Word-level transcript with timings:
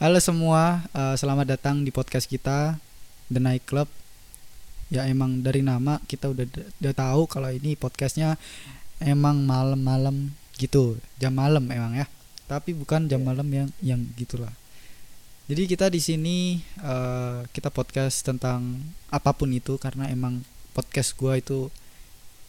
Halo 0.00 0.16
semua, 0.16 0.88
uh, 0.96 1.12
selamat 1.12 1.60
datang 1.60 1.84
di 1.84 1.92
podcast 1.92 2.24
kita 2.24 2.80
The 3.28 3.36
Night 3.36 3.68
Club. 3.68 3.84
Ya 4.88 5.04
emang 5.04 5.44
dari 5.44 5.60
nama 5.60 6.00
kita 6.08 6.32
udah 6.32 6.48
udah 6.80 6.94
tahu 6.96 7.28
kalau 7.28 7.52
ini 7.52 7.76
podcastnya 7.76 8.40
emang 8.96 9.44
malam-malam 9.44 10.32
gitu, 10.56 10.96
jam 11.20 11.36
malam 11.36 11.68
emang 11.68 12.00
ya. 12.00 12.08
Tapi 12.48 12.72
bukan 12.72 13.12
jam 13.12 13.20
malam 13.20 13.44
yang 13.52 13.68
yang 13.84 14.00
gitulah. 14.16 14.48
Jadi 15.52 15.68
kita 15.68 15.92
di 15.92 16.00
sini 16.00 16.64
uh, 16.80 17.44
kita 17.52 17.68
podcast 17.68 18.24
tentang 18.24 18.80
apa 19.12 19.36
pun 19.36 19.52
itu 19.52 19.76
karena 19.76 20.08
emang 20.08 20.40
podcast 20.72 21.12
gua 21.12 21.36
itu 21.36 21.68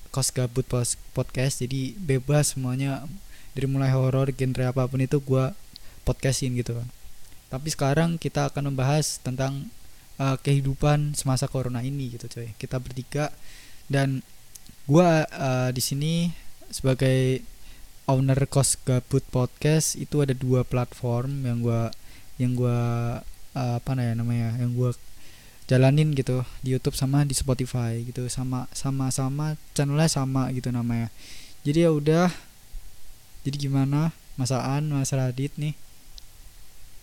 kos 0.08 0.32
gabut 0.32 0.64
podcast 1.12 1.60
jadi 1.60 2.00
bebas 2.00 2.56
semuanya 2.56 3.04
dari 3.52 3.68
mulai 3.68 3.92
horor 3.92 4.32
genre 4.32 4.72
apa 4.72 4.88
pun 4.88 5.04
itu 5.04 5.20
gua 5.20 5.52
podcastin 6.08 6.56
gitu 6.56 6.80
kan 6.80 7.01
tapi 7.52 7.68
sekarang 7.68 8.16
kita 8.16 8.48
akan 8.48 8.72
membahas 8.72 9.20
tentang 9.20 9.68
uh, 10.16 10.40
kehidupan 10.40 11.12
semasa 11.20 11.52
corona 11.52 11.84
ini 11.84 12.16
gitu 12.16 12.32
coy. 12.32 12.56
Kita 12.56 12.80
bertiga 12.80 13.28
dan 13.92 14.24
gua 14.88 15.28
uh, 15.28 15.70
di 15.76 15.84
sini 15.84 16.32
sebagai 16.72 17.44
owner 18.08 18.40
kos 18.48 18.80
gabut 18.88 19.28
podcast 19.28 20.00
itu 20.00 20.24
ada 20.24 20.32
dua 20.32 20.64
platform 20.64 21.44
yang 21.44 21.60
gua 21.60 21.92
yang 22.40 22.56
gua 22.56 22.80
uh, 23.52 23.76
apa 23.84 24.00
ya 24.00 24.16
namanya 24.16 24.56
yang 24.56 24.72
gua 24.72 24.96
jalanin 25.68 26.16
gitu 26.16 26.48
di 26.64 26.72
YouTube 26.72 26.96
sama 26.96 27.28
di 27.28 27.36
Spotify 27.36 28.00
gitu. 28.00 28.32
Sama 28.32 28.72
sama 28.72 29.12
sama 29.12 29.60
channelnya 29.76 30.08
sama 30.08 30.48
gitu 30.56 30.72
namanya. 30.72 31.12
Jadi 31.68 31.84
ya 31.84 31.92
udah 31.92 32.32
jadi 33.44 33.68
gimana? 33.68 34.16
Masaan 34.40 34.88
Mas 34.96 35.12
Radit 35.12 35.52
nih 35.60 35.76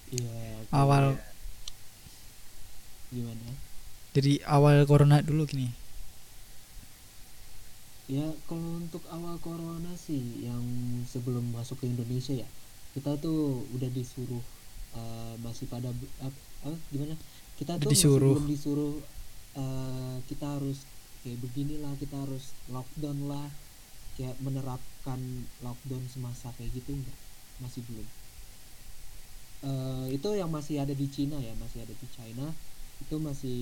Iya. 0.09 0.65
awal 0.73 1.15
ya. 1.15 1.25
gimana? 3.13 3.49
Jadi 4.17 4.33
awal 4.45 4.85
corona 4.89 5.21
dulu 5.21 5.45
gini. 5.45 5.69
Ya 8.09 8.25
kalau 8.49 8.81
untuk 8.81 9.05
awal 9.13 9.37
corona 9.45 9.93
sih 10.01 10.41
yang 10.41 10.65
sebelum 11.05 11.53
masuk 11.53 11.85
ke 11.85 11.93
Indonesia 11.93 12.33
ya 12.33 12.49
kita 12.97 13.21
tuh 13.21 13.69
udah 13.77 13.91
disuruh 13.93 14.41
uh, 14.97 15.35
masih 15.45 15.69
pada 15.69 15.93
apa, 15.93 16.39
apa 16.65 16.77
gimana? 16.89 17.15
Kita 17.61 17.77
tuh 17.77 17.93
disuruh. 17.93 18.41
belum 18.41 18.49
disuruh 18.49 18.97
uh, 19.61 20.17
kita 20.25 20.57
harus 20.57 20.89
kayak 21.21 21.39
beginilah 21.45 21.93
kita 22.01 22.17
harus 22.17 22.57
lockdown 22.73 23.29
lah 23.29 23.49
kayak 24.17 24.35
menerapkan 24.43 25.21
lockdown 25.63 26.03
semasa 26.11 26.51
kayak 26.59 26.75
gitu 26.75 26.97
enggak 26.97 27.19
masih 27.63 27.83
belum 27.87 28.07
uh, 29.65 30.07
itu 30.11 30.29
yang 30.37 30.51
masih 30.51 30.83
ada 30.83 30.95
di 30.95 31.07
Cina 31.11 31.39
ya 31.39 31.55
masih 31.59 31.83
ada 31.83 31.95
di 31.95 32.07
China. 32.13 32.47
Itu 32.99 33.19
masih 33.23 33.61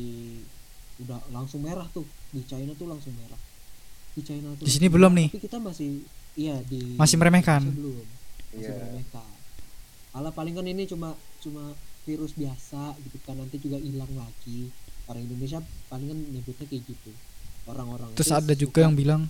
udah 1.04 1.20
langsung 1.32 1.64
merah 1.64 1.86
tuh. 1.92 2.04
Di 2.32 2.42
China 2.44 2.72
tuh 2.76 2.88
langsung 2.88 3.12
merah. 3.16 3.38
Di 4.16 4.22
China 4.24 4.52
tuh 4.56 4.64
di 4.64 4.72
sini 4.72 4.88
belum 4.88 5.12
nih? 5.12 5.28
Tapi 5.32 5.42
kita 5.44 5.58
masih 5.60 6.04
iya 6.36 6.56
di 6.64 6.96
masih 6.96 7.16
meremehkan? 7.20 7.62
belum. 7.64 8.06
Masih 8.56 8.72
yeah. 8.72 8.76
meremehkan. 8.76 9.30
Ala 10.16 10.32
palingan 10.32 10.64
ini 10.64 10.88
cuma 10.88 11.12
cuma 11.44 11.76
virus 12.08 12.32
biasa 12.32 12.96
gitu 13.04 13.16
kan. 13.24 13.36
Nanti 13.36 13.60
juga 13.60 13.76
hilang 13.76 14.10
lagi. 14.16 14.72
Orang 15.06 15.22
Indonesia 15.22 15.60
palingan 15.92 16.18
nyebutnya 16.32 16.66
kayak 16.66 16.82
gitu. 16.88 17.12
Orang-orang 17.66 18.14
terus 18.14 18.30
ada 18.30 18.54
juga 18.54 18.86
yang 18.86 18.94
bilang 18.94 19.26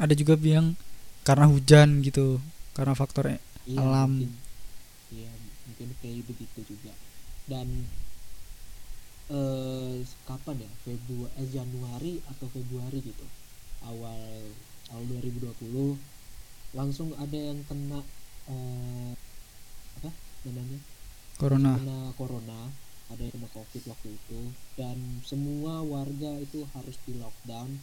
ada 0.00 0.12
juga 0.16 0.36
bilang 0.36 0.76
karena 1.24 1.48
hujan 1.48 2.00
gitu 2.00 2.40
karena 2.72 2.96
faktor 2.96 3.36
iya, 3.68 3.76
alam. 3.76 4.16
mungkin 4.16 4.49
mungkin 5.66 5.88
kayak 5.98 6.26
begitu 6.26 6.60
juga. 6.66 6.94
Dan 7.50 7.66
eh, 9.30 9.96
kapan 10.26 10.66
ya? 10.66 10.70
Februari 10.86 11.34
eh, 11.38 11.48
Januari 11.50 12.12
atau 12.30 12.46
Februari 12.50 12.98
gitu. 13.02 13.26
Awal 13.86 14.44
awal 14.90 15.04
2020 15.22 15.96
langsung 16.74 17.14
ada 17.18 17.38
yang 17.38 17.62
kena 17.66 18.02
eh, 18.50 19.12
apa 20.02 20.10
namanya? 20.46 20.78
Corona. 21.38 21.72
Kena 21.78 21.98
corona 22.14 22.60
ada 23.10 23.22
yang 23.26 23.34
kena 23.34 23.48
covid 23.50 23.82
waktu 23.90 24.08
itu. 24.14 24.40
Dan 24.78 24.98
semua 25.26 25.82
warga 25.82 26.38
itu 26.38 26.66
harus 26.74 26.96
di 27.06 27.18
lockdown. 27.18 27.78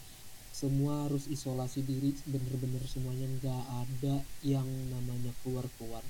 Semua 0.55 1.05
harus 1.05 1.29
isolasi 1.29 1.85
diri 1.85 2.17
bener-bener 2.25 2.81
semuanya 2.89 3.29
nggak 3.29 3.63
ada 3.85 4.15
yang 4.41 4.65
namanya 4.89 5.29
keluar 5.45 5.69
keluar 5.77 6.01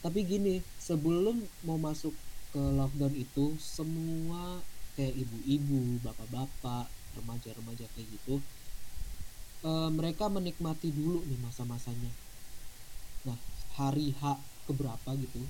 tapi 0.00 0.24
gini 0.24 0.64
sebelum 0.80 1.40
mau 1.64 1.76
masuk 1.76 2.12
ke 2.50 2.58
lockdown 2.58 3.14
itu 3.14 3.54
semua 3.60 4.58
kayak 4.98 5.14
ibu-ibu 5.14 6.02
bapak-bapak 6.02 6.90
remaja-remaja 7.20 7.86
kayak 7.94 8.08
gitu 8.10 8.42
e, 9.62 9.70
mereka 9.94 10.26
menikmati 10.26 10.90
dulu 10.90 11.22
nih 11.30 11.38
masa-masanya. 11.44 12.10
Nah 13.28 13.38
hari 13.78 14.10
H 14.18 14.34
keberapa 14.66 15.14
gitu 15.20 15.42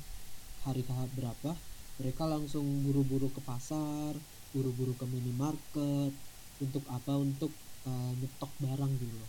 hari 0.66 0.84
H 0.84 0.92
berapa 1.16 1.56
mereka 1.96 2.28
langsung 2.28 2.64
buru-buru 2.84 3.32
ke 3.32 3.40
pasar 3.40 4.12
buru-buru 4.50 4.92
ke 4.98 5.06
minimarket 5.06 6.12
untuk 6.60 6.84
apa? 6.90 7.16
Untuk 7.16 7.52
uh, 7.86 8.12
nyetok 8.18 8.52
barang 8.60 8.92
dulu. 8.98 9.24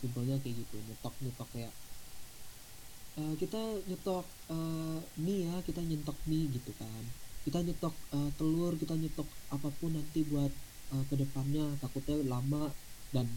Simpelnya 0.00 0.36
kayak 0.40 0.64
gitu 0.64 0.76
nyetok 0.88 1.14
nyetok 1.20 1.48
kayak 1.52 1.72
uh, 3.18 3.34
kita 3.38 3.60
nyetok 3.86 4.26
uh, 4.50 4.98
mie 5.20 5.46
ya 5.46 5.56
kita 5.66 5.80
nyetok 5.82 6.18
mie 6.26 6.50
gitu 6.50 6.72
kan 6.78 7.02
kita 7.44 7.60
nyetok 7.60 7.94
uh, 8.16 8.30
telur 8.40 8.72
kita 8.80 8.96
nyetok 8.96 9.28
apa 9.52 9.68
pun 9.78 9.94
nanti 9.94 10.24
buat 10.26 10.52
uh, 10.96 11.04
ke 11.08 11.14
depannya 11.20 11.76
takutnya 11.78 12.16
lama 12.24 12.72
dan 13.12 13.28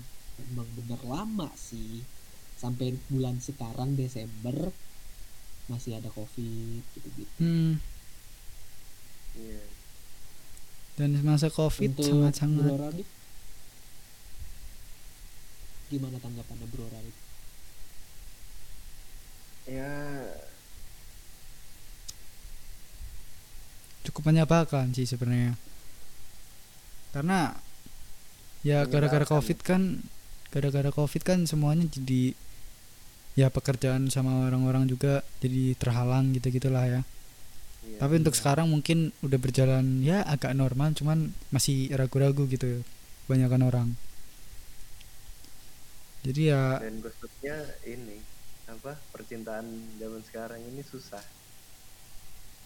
emang 0.52 0.70
bener 0.78 1.02
lama 1.06 1.50
sih 1.58 2.02
sampai 2.58 2.98
bulan 3.12 3.38
sekarang 3.38 3.94
Desember 3.94 4.74
masih 5.68 6.00
ada 6.00 6.09
covid 6.09 6.82
gitu 6.96 7.08
gitu 7.20 7.34
hmm. 7.44 7.74
yeah. 9.38 9.68
dan 10.96 11.14
masa 11.22 11.52
covid 11.52 11.94
sangat 12.00 12.34
sangat 12.40 13.04
gimana 15.88 16.20
tanggapannya 16.20 16.68
Bro 16.68 16.88
Radit? 16.92 17.27
Ya. 19.67 19.94
Cukup 24.07 24.31
menyebalkan 24.31 24.95
sih 24.95 25.03
sebenarnya. 25.03 25.59
Karena 27.11 27.51
ya 28.63 28.88
gara-gara 28.88 29.23
covid 29.28 29.59
kan 29.63 30.01
gara-gara 30.50 30.89
covid 30.89 31.22
kan 31.22 31.45
semuanya 31.45 31.85
jadi 31.88 32.33
ya 33.38 33.53
pekerjaan 33.53 34.09
sama 34.09 34.50
orang-orang 34.50 34.89
juga 34.89 35.22
jadi 35.44 35.75
terhalang 35.78 36.34
gitu 36.34 36.49
gitulah 36.49 36.88
ya. 36.88 37.01
Iya, 37.88 37.99
tapi 38.01 38.13
iya. 38.17 38.19
untuk 38.25 38.35
sekarang 38.35 38.67
mungkin 38.67 39.13
udah 39.22 39.39
berjalan 39.39 40.01
ya 40.01 40.25
agak 40.25 40.57
normal 40.57 40.97
cuman 40.97 41.31
masih 41.53 41.91
ragu-ragu 41.94 42.47
gitu 42.49 42.81
banyakkan 43.29 43.61
orang. 43.63 43.88
Jadi 46.25 46.51
ya 46.51 46.81
dan 46.81 46.99
ini 47.85 48.37
apa 48.67 49.00
percintaan 49.16 49.66
zaman 49.95 50.22
sekarang 50.28 50.59
ini 50.59 50.83
susah. 50.83 51.23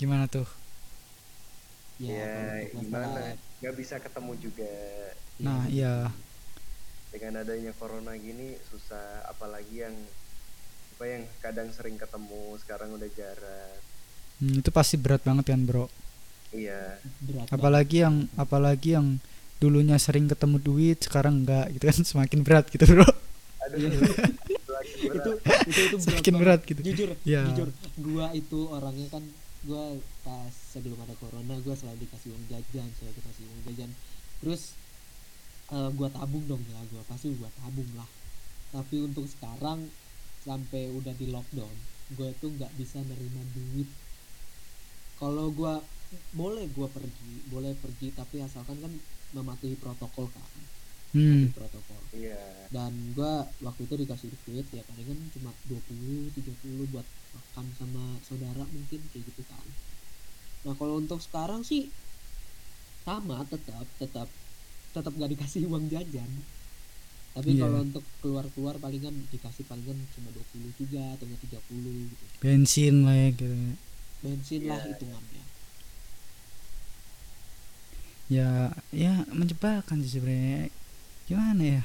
Gimana 0.02 0.26
tuh? 0.26 0.50
Ya, 2.02 2.66
ya 2.66 2.74
gimana? 2.74 3.38
nggak 3.62 3.76
bisa 3.78 4.02
ketemu 4.02 4.34
juga. 4.42 4.74
Nah 5.38 5.70
iya. 5.70 6.10
dengan 7.14 7.46
adanya 7.46 7.70
corona 7.78 8.18
gini 8.18 8.58
susah. 8.74 9.30
Apalagi 9.30 9.86
yang 9.86 9.94
apa 10.98 11.06
yang 11.06 11.24
kadang 11.46 11.70
sering 11.70 12.02
ketemu 12.02 12.58
sekarang 12.66 12.98
udah 12.98 13.10
jarang. 13.14 13.78
Hmm, 14.42 14.58
itu 14.58 14.70
pasti 14.74 14.98
berat 14.98 15.22
banget 15.22 15.54
kan 15.54 15.62
bro? 15.62 15.86
Iya. 16.50 16.98
Berat 17.22 17.48
apalagi 17.54 18.02
banget. 18.02 18.06
yang 18.10 18.16
apalagi 18.34 18.90
yang 18.98 19.08
dulunya 19.62 20.02
sering 20.02 20.26
ketemu 20.26 20.58
duit 20.58 20.98
sekarang 21.06 21.46
enggak 21.46 21.70
gitu 21.78 21.84
kan? 21.86 22.00
Semakin 22.10 22.40
berat 22.42 22.66
gitu 22.74 22.90
bro. 22.90 23.06
Aduh. 23.70 24.41
Itu 24.86 25.32
itu 25.70 25.96
itu 26.22 26.32
berat, 26.36 26.62
gitu. 26.66 26.82
Jujur 26.82 27.10
ya. 27.24 27.46
jujur. 27.52 27.70
Gua 28.02 28.34
itu 28.36 28.60
orangnya 28.70 29.08
kan 29.10 29.24
gua 29.66 29.96
pas 30.26 30.50
sebelum 30.52 30.98
ada 31.06 31.14
corona 31.22 31.58
gua 31.62 31.76
selalu 31.78 32.06
dikasih 32.06 32.34
uang 32.34 32.46
jajan 32.50 32.88
selalu 32.98 33.14
dikasih 33.22 33.44
uang 33.48 33.62
jajan. 33.72 33.90
Terus 34.42 34.62
uh, 35.72 35.90
gua 35.94 36.10
tabung 36.12 36.46
dong 36.50 36.62
ya. 36.66 36.80
Gua 36.90 37.02
pasti 37.06 37.34
gua 37.38 37.50
tabung 37.62 37.90
lah. 37.94 38.10
Tapi 38.72 38.96
untuk 39.04 39.28
sekarang 39.28 39.88
sampai 40.42 40.90
udah 40.90 41.14
di 41.14 41.30
lockdown 41.30 41.76
gua 42.18 42.28
tuh 42.42 42.52
nggak 42.52 42.74
bisa 42.76 43.00
nerima 43.06 43.42
duit. 43.54 43.90
Kalau 45.22 45.54
gua 45.54 45.80
boleh 46.36 46.68
gua 46.76 46.92
pergi 46.92 47.48
boleh 47.48 47.72
pergi 47.80 48.12
tapi 48.12 48.44
asalkan 48.44 48.76
kan 48.84 48.92
mematuhi 49.32 49.80
protokol 49.80 50.28
kan 50.28 50.44
hmm. 51.14 51.54
protokol. 51.56 52.02
Yeah. 52.12 52.68
dan 52.76 52.92
gua 53.16 53.48
waktu 53.64 53.88
itu 53.88 53.96
dikasih 54.04 54.28
duit 54.48 54.68
ya 54.72 54.84
paling 54.84 55.08
kan 55.08 55.20
cuma 55.36 55.52
20 55.72 56.32
30 56.36 56.92
buat 56.92 57.08
makan 57.32 57.66
sama 57.80 58.04
saudara 58.24 58.64
mungkin 58.68 59.00
kayak 59.12 59.24
gitu 59.32 59.44
kan. 59.48 59.66
Nah 60.68 60.74
kalau 60.76 61.00
untuk 61.00 61.20
sekarang 61.24 61.64
sih 61.64 61.88
sama 63.08 63.44
tetap 63.48 63.88
tetap 64.00 64.28
tetap 64.92 65.12
gak 65.16 65.32
dikasih 65.32 65.68
uang 65.72 65.88
jajan. 65.88 66.32
Tapi 67.32 67.56
Iya. 67.56 67.64
kalau 67.64 67.80
untuk 67.88 68.04
keluar-keluar 68.20 68.76
palingan 68.76 69.16
dikasih 69.32 69.64
palingan 69.64 69.96
cuma 70.12 70.36
20 70.36 70.68
juga 70.76 71.16
atau 71.16 71.24
nggak 71.32 71.42
30 71.48 72.12
gitu. 72.12 72.24
Bensin 72.44 73.08
lah 73.08 73.16
ya 73.16 73.30
gitu. 73.32 73.48
Bensin 74.20 74.62
lah 74.68 74.80
Iya, 74.84 74.88
hitungannya. 74.92 75.44
Ya 78.32 78.50
ya 78.96 79.14
menyebalkan 79.32 80.04
sih 80.04 80.20
sebenarnya 80.20 80.72
gimana 81.32 81.64
ya? 81.64 81.84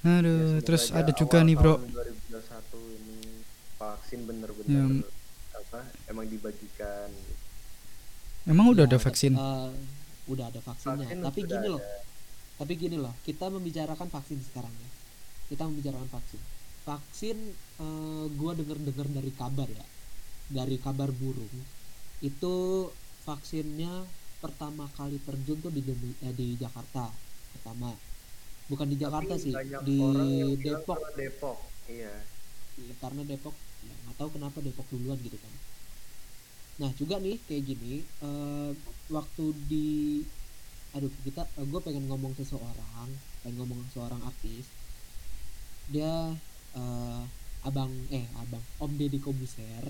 Ya, 0.00 0.10
aduh 0.16 0.32
semoga 0.32 0.64
terus 0.64 0.84
ada 0.90 1.12
juga 1.12 1.38
awal 1.38 1.46
nih 1.46 1.56
bro. 1.56 1.74
tahun 1.76 1.92
2021 1.92 2.96
ini 2.96 3.18
vaksin 3.76 4.20
bener-bener 4.24 4.72
Ya. 4.72 4.84
apa 5.54 5.80
emang 6.08 6.26
dibagikan. 6.26 7.08
Emang 8.44 8.66
udah 8.68 8.82
Ya, 8.82 8.90
ada 8.90 8.98
vaksin? 8.98 9.32
eh, 9.32 9.70
udah 10.26 10.44
ada 10.48 10.60
vaksinnya. 10.60 11.04
Vaksin 11.04 11.20
tapi 11.20 11.40
gini 11.44 11.68
loh 11.68 11.78
ada. 11.78 12.00
tapi 12.56 12.72
gini 12.74 12.96
loh 12.96 13.14
kita 13.22 13.46
membicarakan 13.46 14.08
vaksin 14.08 14.38
sekarang 14.42 14.72
ya. 14.72 14.90
Kita 15.46 15.62
membicarakan 15.64 16.08
vaksin. 16.08 16.40
Vaksin 16.82 17.36
eh, 17.78 18.24
gua 18.34 18.52
denger 18.52 18.78
dengar 18.80 19.06
dari 19.06 19.30
kabar 19.30 19.68
ya 19.68 19.86
dari 20.50 20.76
kabar 20.76 21.12
burung 21.12 21.46
itu 22.20 22.54
vaksinnya 23.22 24.02
pertama 24.40 24.88
kali 24.96 25.20
terjun 25.20 25.60
tuh 25.60 25.72
di 25.72 25.84
Demi- 25.84 26.18
eh, 26.24 26.34
di 26.34 26.56
Jakarta 26.56 27.12
pertama. 27.56 27.92
Bukan 28.72 28.86
di 28.88 28.96
Jakarta 28.96 29.34
Tapi 29.36 29.44
sih 29.44 29.54
di 29.84 30.00
Depok. 30.64 30.98
Depok 31.14 31.58
iya. 31.86 32.14
Ya, 32.80 32.94
karena 33.02 33.22
Depok 33.28 33.52
ya, 33.84 33.94
nggak 34.08 34.16
tahu 34.16 34.28
kenapa 34.40 34.58
Depok 34.64 34.86
duluan 34.88 35.20
gitu 35.20 35.36
kan. 35.36 35.54
Nah 36.80 36.90
juga 36.96 37.20
nih 37.20 37.36
kayak 37.44 37.62
gini 37.68 38.00
eh, 38.02 38.70
waktu 39.12 39.44
di 39.68 39.88
aduh 40.90 41.12
kita 41.22 41.46
gue 41.54 41.80
pengen 41.86 42.10
ngomong 42.10 42.34
seseorang 42.34 43.08
pengen 43.44 43.56
ngomong 43.60 43.84
seorang 43.92 44.22
artis. 44.24 44.64
Dia 45.92 46.32
eh, 46.78 47.22
abang 47.60 47.92
eh 48.08 48.24
abang 48.40 48.64
Om 48.80 48.96
Deddy 48.96 49.20
Kobuser 49.20 49.84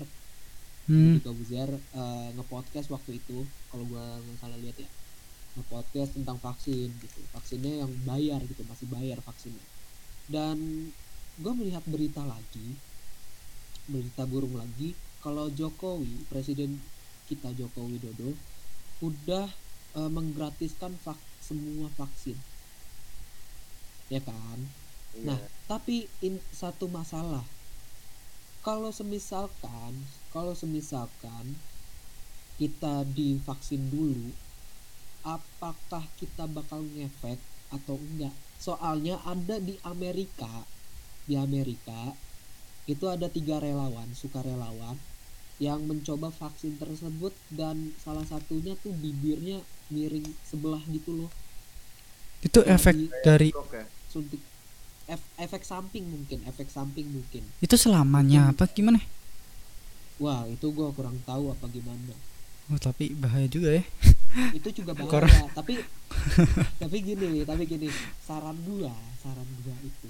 hmm. 0.91 1.15
Deddy 1.15 1.19
Kobuser 1.25 1.69
eh, 2.01 2.29
ngepodcast 2.37 2.89
waktu 2.95 3.11
itu 3.23 3.37
kalau 3.71 3.85
gua 3.91 4.03
nggak 4.25 4.39
salah 4.41 4.59
lihat 4.63 4.77
ya. 4.85 4.89
Ngepodcast 5.57 6.11
tentang 6.17 6.37
vaksin 6.45 6.89
gitu. 7.03 7.21
Vaksinnya 7.35 7.73
yang 7.83 7.91
bayar 8.09 8.41
gitu. 8.51 8.63
Masih 8.71 8.87
bayar 8.95 9.19
vaksinnya. 9.27 9.65
Dan 10.35 10.57
gue 11.43 11.53
melihat 11.59 11.83
berita 11.93 12.23
lagi 12.33 12.67
berita 13.93 14.23
burung 14.31 14.55
lagi 14.61 14.89
kalau 15.23 15.45
Jokowi 15.59 16.13
presiden 16.31 16.71
kita 17.29 17.49
Joko 17.59 17.81
Widodo 17.91 18.29
udah 19.07 19.47
eh, 19.99 20.11
menggratiskan 20.17 20.91
vak- 21.05 21.29
semua 21.47 21.87
vaksin. 21.99 22.37
Ya 24.13 24.21
kan? 24.27 24.59
Iya. 25.15 25.25
Nah, 25.27 25.39
tapi 25.71 25.95
in, 26.27 26.35
satu 26.51 26.85
masalah. 26.91 27.45
Kalau 28.61 28.93
semisalkan, 28.93 30.05
kalau 30.29 30.53
semisalkan 30.53 31.57
kita 32.61 33.01
divaksin 33.09 33.89
dulu, 33.89 34.29
apakah 35.25 36.05
kita 36.21 36.45
bakal 36.45 36.85
ngefek 36.93 37.41
atau 37.73 37.97
enggak? 37.97 38.33
Soalnya 38.61 39.17
ada 39.25 39.57
di 39.57 39.81
Amerika, 39.81 40.69
di 41.25 41.33
Amerika 41.33 42.13
itu 42.85 43.09
ada 43.09 43.33
tiga 43.33 43.57
relawan, 43.57 44.13
sukarelawan 44.13 44.93
yang 45.57 45.81
mencoba 45.85 46.29
vaksin 46.29 46.77
tersebut 46.77 47.33
dan 47.49 47.97
salah 47.97 48.25
satunya 48.29 48.77
tuh 48.77 48.93
bibirnya 48.93 49.61
miring 49.89 50.25
sebelah 50.45 50.81
gitu 50.89 51.25
loh, 51.25 51.31
itu 52.45 52.61
Jadi- 52.61 52.69
efek 52.73 52.95
dari 53.25 53.49
suntik 54.09 54.41
efek 55.37 55.61
samping 55.61 56.05
mungkin, 56.05 56.39
efek 56.45 56.67
samping 56.67 57.07
mungkin. 57.07 57.43
itu 57.57 57.75
selamanya 57.75 58.49
apa 58.49 58.67
gimana 58.67 58.99
Wah 60.17 60.45
itu 60.45 60.69
gue 60.69 60.87
kurang 60.91 61.17
tahu 61.21 61.49
apa 61.49 61.65
gimana. 61.67 62.13
oh 62.67 62.77
tapi 62.77 63.11
bahaya 63.11 63.45
juga 63.45 63.73
ya 63.73 63.83
Itu 64.57 64.71
juga 64.71 64.93
bahaya. 64.93 65.11
Kor- 65.11 65.27
tapi 65.57 65.73
tapi 66.77 66.97
gini, 67.01 67.43
tapi 67.43 67.63
gini. 67.65 67.91
Saran 68.21 68.55
gua, 68.63 68.93
saran 69.19 69.49
gua 69.59 69.75
itu 69.81 70.07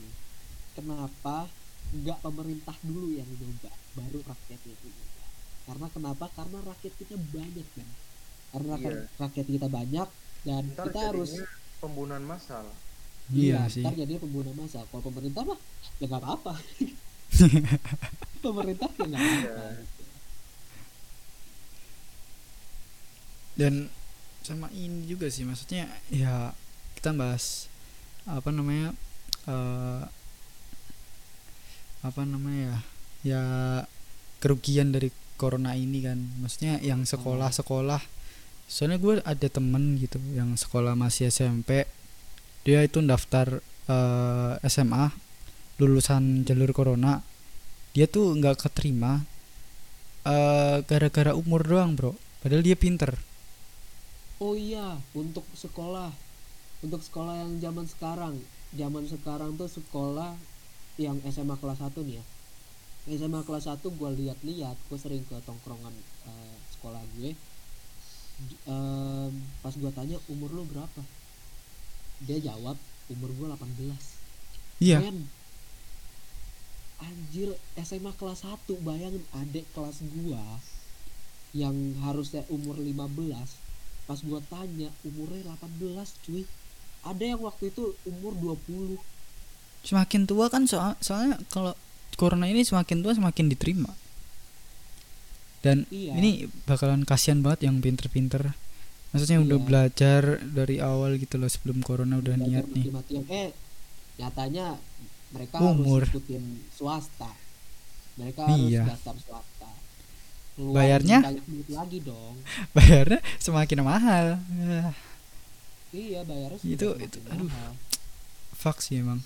kenapa 0.72 1.50
nggak 1.92 2.20
pemerintah 2.22 2.78
dulu 2.82 3.12
yang 3.12 3.26
nyoba, 3.28 3.68
baru 3.94 4.20
rakyat 4.22 4.62
itu 4.62 4.88
nyoba. 4.88 5.26
Karena 5.66 5.88
kenapa? 5.90 6.26
Karena 6.32 6.60
rakyat 6.62 6.94
kita 6.96 7.16
banyak 7.18 7.68
kan. 7.74 7.90
Karena 8.52 8.74
Iya. 8.78 8.92
rakyat 9.18 9.48
kita 9.50 9.68
banyak 9.68 10.08
dan 10.44 10.64
ntar 10.70 10.86
kita 10.86 11.00
harus 11.02 11.32
pembunuhan 11.80 12.22
massal 12.22 12.68
iya 13.32 13.68
sih 13.72 13.84
ntar 13.84 13.96
jadi 13.96 14.20
pembunuh 14.20 14.54
massa. 14.56 14.84
Kalau 14.92 15.04
pemerintah 15.04 15.44
mah 15.48 15.60
ya 16.00 16.06
nggak 16.08 16.22
apa-apa. 16.22 16.54
pemerintah 18.46 18.90
ya 18.96 19.06
nggak 19.08 19.22
apa-apa. 19.22 19.50
Iya. 19.52 20.00
dan 23.62 23.92
sama 24.42 24.72
ini 24.74 25.06
juga 25.06 25.30
sih 25.30 25.46
maksudnya 25.46 25.86
ya 26.10 26.56
kita 26.98 27.14
bahas 27.14 27.70
apa 28.26 28.50
namanya 28.50 28.96
eh 29.46 30.04
apa 32.02 32.22
namanya 32.26 32.62
ya 32.66 32.78
ya 33.22 33.44
kerugian 34.42 34.90
dari 34.90 35.14
corona 35.38 35.78
ini 35.78 36.02
kan 36.02 36.18
maksudnya 36.42 36.82
yang 36.82 37.06
sekolah-sekolah 37.06 38.02
soalnya 38.66 38.98
gue 38.98 39.22
ada 39.22 39.48
temen 39.52 40.02
gitu 40.02 40.18
yang 40.34 40.58
sekolah 40.58 40.98
masih 40.98 41.30
SMP 41.30 41.86
dia 42.62 42.86
itu 42.86 43.02
daftar 43.02 43.62
eh, 43.90 44.54
SMA 44.70 45.10
lulusan 45.82 46.46
jalur 46.46 46.72
corona. 46.72 47.22
Dia 47.92 48.06
tuh 48.06 48.38
nggak 48.38 48.70
keterima 48.70 49.26
eh 50.22 50.78
gara-gara 50.86 51.34
umur 51.34 51.66
doang 51.66 51.98
bro. 51.98 52.14
Padahal 52.42 52.62
dia 52.62 52.78
pinter. 52.78 53.18
Oh 54.42 54.58
iya, 54.58 54.98
untuk 55.14 55.46
sekolah, 55.54 56.10
untuk 56.82 57.06
sekolah 57.06 57.46
yang 57.46 57.62
zaman 57.62 57.86
sekarang, 57.86 58.34
zaman 58.74 59.06
sekarang 59.06 59.54
tuh 59.54 59.70
sekolah 59.70 60.34
yang 60.98 61.22
SMA 61.30 61.54
kelas 61.62 61.78
1 61.78 61.94
nih 62.02 62.18
ya. 62.18 62.26
SMA 63.22 63.46
kelas 63.46 63.70
1 63.70 63.86
gue 63.86 64.10
lihat-lihat, 64.18 64.78
gue 64.90 64.98
sering 64.98 65.22
ke 65.30 65.38
tongkrongan 65.46 65.94
eh, 66.26 66.58
sekolah 66.74 67.02
gue. 67.18 67.38
Em, 68.66 69.32
pas 69.62 69.74
gue 69.78 69.92
tanya 69.94 70.18
umur 70.26 70.50
lu 70.50 70.66
berapa, 70.66 71.02
dia 72.22 72.38
jawab 72.40 72.78
umur 73.10 73.30
gue 73.34 73.48
18. 73.50 73.98
iya. 74.80 74.98
Men, 75.02 75.28
anjir 77.02 77.50
SMA 77.76 78.14
kelas 78.14 78.46
1 78.46 78.78
bayangin 78.86 79.26
adik 79.34 79.66
kelas 79.74 80.06
gua 80.14 80.62
yang 81.52 81.74
harusnya 82.06 82.46
umur 82.48 82.78
15 82.78 83.10
pas 84.06 84.20
gua 84.22 84.40
tanya 84.48 84.90
umurnya 85.02 85.58
18 85.58 86.26
cuy? 86.26 86.46
Ada 87.02 87.34
yang 87.34 87.42
waktu 87.42 87.74
itu 87.74 87.98
umur 88.06 88.38
20 88.38 89.02
semakin 89.82 90.30
tua 90.30 90.46
kan 90.54 90.70
soal 90.70 90.94
soalnya 91.02 91.42
kalau 91.50 91.74
corona 92.14 92.46
ini 92.46 92.62
semakin 92.62 93.02
tua 93.02 93.18
semakin 93.18 93.50
diterima. 93.50 93.90
Dan 95.66 95.90
Iya. 95.90 96.18
ini 96.18 96.46
bakalan 96.70 97.02
kasihan 97.06 97.42
banget 97.42 97.66
yang 97.70 97.82
pinter-pinter 97.82 98.54
maksudnya 99.12 99.40
udah 99.40 99.58
Iya. 99.58 99.66
belajar 99.66 100.22
dari 100.42 100.76
awal 100.80 101.16
gitu 101.16 101.36
loh 101.36 101.48
sebelum 101.48 101.80
corona 101.80 102.16
udah 102.16 102.32
Belajar 102.34 102.64
niat 102.64 102.66
nih 102.70 102.86
mati-matian. 102.88 103.24
eh 103.30 103.50
nyatanya 104.18 104.66
mereka 105.32 105.56
Umur. 105.60 106.04
harus 106.04 106.12
ikutin 106.14 106.44
swasta 106.70 107.32
mereka 108.16 108.48
Iya. 108.50 108.84
harus 108.84 108.92
daftar 108.96 109.16
swasta 109.18 109.70
Ngeluarin 110.52 110.76
Bayarnya? 110.76 111.20
lagi 111.72 111.98
dong 112.02 112.36
bayarnya 112.76 113.20
semakin 113.38 113.80
mahal 113.82 114.26
Ah, 114.38 114.92
iya 115.92 116.24
bayarnya 116.24 116.60
Itu- 116.62 116.96
itu, 116.98 117.18
aduh. 117.26 117.48
mahal. 117.48 117.74
fuck 118.54 118.80
sih 118.80 119.00
emang 119.00 119.20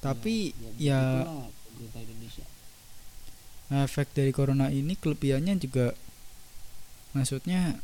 tapi 0.00 0.56
ya, 0.76 0.96
ya 0.96 1.28
Indonesia 1.92 2.44
efek 3.70 4.10
dari 4.10 4.30
corona 4.30 4.66
ini 4.68 4.94
kelebihannya 4.94 5.54
juga 5.56 5.92
maksudnya 7.16 7.78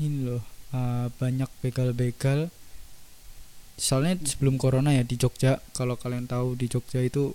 ini 0.00 0.26
loh 0.26 0.42
uh, 0.74 1.08
banyak 1.18 1.50
begal-begal. 1.62 2.50
Soalnya 3.74 4.18
sebelum 4.22 4.54
corona 4.54 4.94
ya 4.94 5.02
di 5.02 5.18
Jogja 5.18 5.58
kalau 5.74 5.98
kalian 5.98 6.30
tahu 6.30 6.54
di 6.54 6.70
Jogja 6.70 7.02
itu 7.02 7.34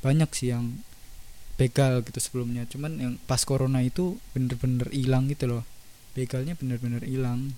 banyak 0.00 0.30
sih 0.30 0.54
yang 0.54 0.78
begal 1.58 2.00
gitu 2.06 2.18
sebelumnya. 2.22 2.64
Cuman 2.70 2.92
yang 2.96 3.14
pas 3.26 3.42
corona 3.42 3.82
itu 3.84 4.16
bener-bener 4.32 4.88
hilang 4.94 5.26
gitu 5.28 5.50
loh. 5.50 5.62
Begalnya 6.14 6.54
bener-bener 6.54 7.02
hilang. 7.04 7.52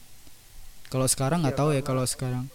Kalau 0.89 1.09
sekarang 1.09 1.45
nggak 1.45 1.57
Iya, 1.57 1.61
tahu 1.61 1.71
ya 1.77 1.83
kalau 1.85 2.05
sekarang. 2.05 2.47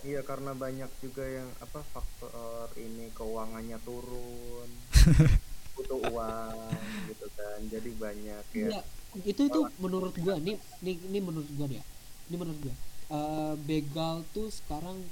Iya 0.00 0.24
karena 0.24 0.56
banyak 0.56 0.88
juga 1.04 1.24
yang 1.28 1.48
apa 1.60 1.84
faktor 1.92 2.72
ini 2.80 3.12
keuangannya 3.12 3.76
turun. 3.84 4.68
Butuh 5.76 6.00
jadi 7.70 7.90
banyak 7.96 8.44
ya. 8.52 8.68
Iya, 8.76 8.80
itu 9.26 9.42
itu 9.50 9.60
menurut 9.82 10.14
gua 10.22 10.38
nih, 10.38 10.54
nih 10.86 10.96
ini 11.10 11.18
menurut 11.18 11.50
gua 11.58 11.66
ya. 11.66 11.82
Ini 12.30 12.36
menurut 12.38 12.60
gua. 12.62 12.74
Eh, 13.10 13.54
begal 13.66 14.22
tuh 14.30 14.46
sekarang 14.54 15.02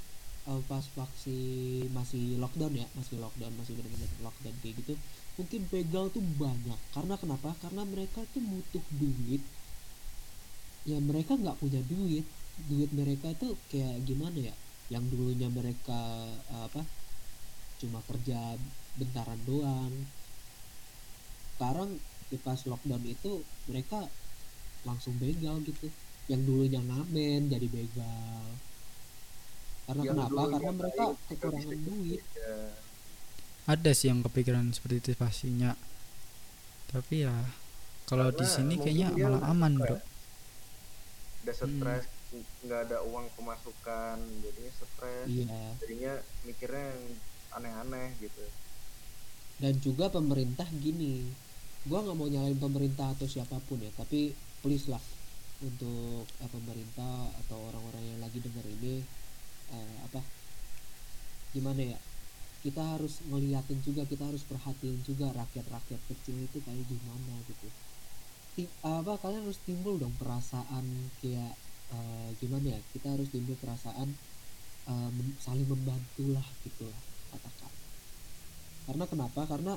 eh, 0.47 0.61
pas 0.71 0.85
vaksin 0.95 1.91
masih 1.91 2.39
lockdown 2.39 2.71
ya, 2.79 2.87
masih 2.95 3.19
lockdown, 3.19 3.51
masih 3.59 3.75
benar-benar 3.75 4.09
lockdown 4.23 4.55
kayak 4.63 4.75
gitu. 4.79 4.93
Mungkin 5.35 5.61
begal 5.67 6.05
tuh 6.15 6.23
banyak. 6.39 6.79
Karena 6.95 7.15
kenapa? 7.19 7.51
Karena 7.59 7.83
mereka 7.83 8.23
tuh 8.31 8.39
butuh 8.39 8.83
duit. 8.95 9.43
Ya 10.87 10.97
mereka 11.03 11.35
nggak 11.35 11.59
punya 11.59 11.83
duit. 11.83 12.23
Duit 12.71 12.91
mereka 12.95 13.35
tuh 13.35 13.59
kayak 13.67 13.99
gimana 14.07 14.51
ya? 14.51 14.55
Yang 14.87 15.11
dulunya 15.11 15.51
mereka 15.51 15.99
eh, 16.55 16.63
apa? 16.71 16.87
Cuma 17.83 17.99
kerja 18.07 18.55
bentaran 18.95 19.39
doang. 19.43 19.91
Sekarang 21.59 21.99
di 22.29 22.37
pas 22.37 22.61
lockdown 22.63 23.03
itu 23.05 23.41
mereka 23.67 24.05
langsung 24.85 25.17
begal 25.17 25.59
gitu. 25.65 25.89
Yang 26.29 26.41
dulunya 26.45 26.81
ngamen 26.85 27.49
jadi 27.49 27.67
begal. 27.67 28.45
Karena 29.89 30.01
Yang 30.05 30.13
kenapa? 30.13 30.41
karena 30.53 30.71
mereka 30.77 31.03
baik, 31.09 31.17
kekurangan 31.33 31.79
duit. 31.81 32.21
ya, 32.21 32.57
ada 33.65 33.91
sih 33.93 34.07
yang 34.13 34.21
kepikiran 34.21 34.69
seperti 34.69 34.95
itu 35.01 35.09
pastinya. 35.17 35.73
Tapi 36.93 37.25
ya 37.25 37.33
kalau 38.05 38.29
di 38.33 38.45
sini 38.45 38.77
kayaknya 38.77 39.13
malah 39.13 39.49
aman 39.49 39.73
bro. 39.77 39.97
ya, 39.97 40.01
udah 41.45 41.55
stres 41.57 42.05
nggak 42.61 42.79
ada 42.89 42.97
uang 43.09 43.25
pemasukan 43.33 44.17
jadinya 44.45 44.71
stres. 44.77 45.25
Iya. 45.25 45.61
Jadinya 45.81 46.13
mikirnya 46.45 46.83
yang 46.93 47.01
aneh-aneh 47.57 48.13
gitu. 48.21 48.45
Dan 49.57 49.73
juga 49.81 50.13
pemerintah 50.13 50.69
gini 50.69 51.25
gua 51.87 52.03
nggak 52.03 52.17
mau 52.17 52.27
nyalain 52.27 52.59
pemerintah 52.59 53.15
atau 53.15 53.27
siapa 53.29 53.55
pun 53.69 53.79
ya 53.79 53.91
tapi 53.95 54.35
please 54.59 54.91
lah 54.91 55.01
untuk 55.63 56.27
eh, 56.43 56.49
pemerintah 56.51 57.31
atau 57.45 57.57
orang-orang 57.71 58.03
yang 58.03 58.19
lagi 58.19 58.39
denger 58.43 58.65
ini 58.67 58.99
eh, 59.71 59.97
apa 60.03 60.19
gimana 61.55 61.81
ya 61.95 61.97
kita 62.59 62.83
harus 62.83 63.23
ngeliatin 63.23 63.79
juga 63.79 64.03
kita 64.03 64.27
harus 64.27 64.43
perhatiin 64.43 64.99
juga 65.07 65.31
rakyat-rakyat 65.31 66.01
kecil 66.11 66.35
itu 66.43 66.59
kayak 66.59 66.83
gimana 66.91 67.33
gitu. 67.47 67.67
Ti- 68.59 68.73
apa 68.83 69.15
kalian 69.23 69.47
harus 69.47 69.63
timbul 69.63 69.95
dong 69.95 70.11
perasaan 70.19 70.83
kayak 71.23 71.55
eh, 71.95 72.29
gimana 72.43 72.75
ya 72.75 72.79
kita 72.91 73.15
harus 73.15 73.31
timbul 73.31 73.55
perasaan 73.63 74.11
mem- 74.89 75.37
saling 75.37 75.69
membantu 75.69 76.33
lah 76.33 76.45
gitu 76.65 76.89
katakan. 77.31 77.71
Karena 78.89 79.05
kenapa? 79.05 79.41
Karena 79.45 79.73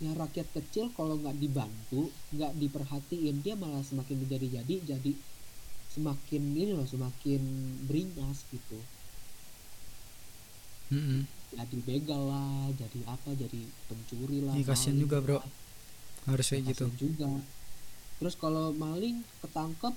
ya 0.00 0.16
rakyat 0.16 0.48
kecil 0.56 0.88
kalau 0.96 1.20
nggak 1.20 1.36
dibantu 1.36 2.08
nggak 2.32 2.56
diperhatiin 2.56 3.44
dia 3.44 3.52
malah 3.52 3.84
semakin 3.84 4.16
menjadi-jadi 4.24 4.96
jadi 4.96 5.12
semakin 5.92 6.42
ini 6.56 6.72
loh 6.72 6.88
semakin 6.88 7.42
beringas 7.84 8.46
gitu. 8.48 8.80
Mm-mm. 10.90 11.22
jadi 11.54 11.78
begal 11.86 12.30
lah 12.30 12.66
jadi 12.74 13.00
apa 13.06 13.30
jadi 13.34 13.62
pencuri 13.86 14.42
lah 14.42 14.54
Ih, 14.58 14.66
kasihan 14.66 14.98
juga, 14.98 15.18
bro. 15.22 15.38
harus 16.26 16.46
kayak 16.50 16.74
gitu. 16.74 16.86
Kasihan 16.90 16.98
juga. 16.98 17.30
Terus 18.18 18.34
kalau 18.34 18.74
maling 18.74 19.22
ketangkep 19.42 19.94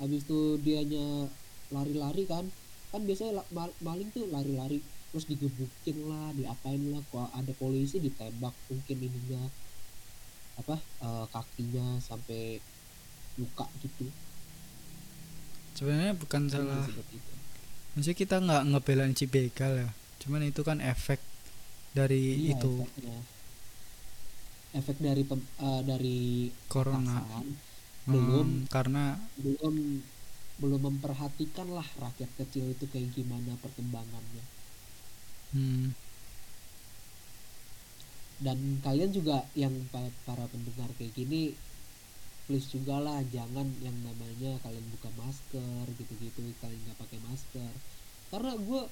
habis 0.00 0.20
itu 0.24 0.40
dianya 0.60 1.28
lari-lari 1.72 2.24
kan. 2.28 2.44
Kan 2.88 3.04
biasanya 3.04 3.40
maling 3.80 4.08
tuh 4.12 4.28
lari-lari 4.32 4.80
terus 5.08 5.24
digebukin 5.24 5.96
lah 6.04 6.30
diapain 6.32 6.82
lah 6.88 7.00
kalau 7.08 7.28
ada 7.32 7.52
polisi 7.54 7.96
ditembak 7.98 8.52
mungkin 8.68 8.96
ininya 8.98 9.42
apa 10.56 10.74
eh, 10.76 11.24
kakinya 11.28 11.96
sampai 11.98 12.60
luka 13.38 13.64
gitu. 13.80 14.10
Sebenarnya 15.72 16.12
bukan 16.12 16.42
Kan 16.44 16.52
salah. 16.52 16.82
maksudnya 17.94 18.14
kita 18.14 18.36
nggak 18.38 18.62
ngebelain 18.68 19.14
si 19.14 19.26
begal 19.26 19.74
ya 19.74 19.90
cuman 20.18 20.42
itu 20.44 20.60
kan 20.62 20.78
efek 20.78 21.18
dari 21.94 22.46
Iya, 22.46 22.58
itu. 22.58 22.72
efeknya. 22.84 23.18
efek 24.70 24.96
dari 25.00 25.22
pem- 25.24 25.50
eh, 25.58 25.82
dari 25.82 26.18
corona. 26.68 27.22
Hmm, 27.24 27.56
belum 28.04 28.48
karena 28.68 29.16
belum 29.36 29.74
belum 30.58 30.80
memperhatikan 30.90 31.70
lah 31.70 31.86
rakyat 31.96 32.30
kecil 32.36 32.74
itu 32.74 32.84
kayak 32.90 33.14
gimana 33.14 33.54
perkembangannya 33.62 34.42
hmm, 35.52 35.92
dan 38.38 38.58
kalian 38.84 39.10
juga 39.10 39.50
yang 39.62 39.74
pa- 39.92 40.14
para 40.26 40.46
pendengar 40.52 40.90
kayak 40.98 41.14
gini 41.18 41.58
please 42.46 42.68
juga 42.74 42.96
lah 43.06 43.20
jangan 43.36 43.66
yang 43.86 43.98
namanya 44.08 44.48
kalian 44.64 44.86
buka 44.94 45.10
masker 45.22 45.84
gitu-gitu 46.00 46.40
kalian 46.62 46.80
nggak 46.86 47.00
pakai 47.02 47.20
masker. 47.28 47.74
Karena 48.32 48.52
gue 48.68 48.82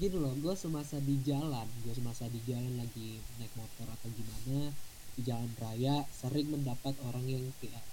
gini 0.00 0.16
loh 0.24 0.34
gue 0.44 0.54
semasa 0.64 0.96
di 1.08 1.14
jalan 1.28 1.68
gue 1.84 1.94
semasa 2.00 2.24
di 2.34 2.40
jalan 2.50 2.74
lagi 2.80 3.20
naik 3.38 3.52
motor 3.60 3.86
atau 3.96 4.08
gimana 4.18 4.72
di 5.16 5.20
jalan 5.28 5.52
raya 5.62 6.08
sering 6.20 6.48
mendapat 6.54 6.94
orang 7.08 7.26
yang 7.28 7.44
kayak 7.60 7.84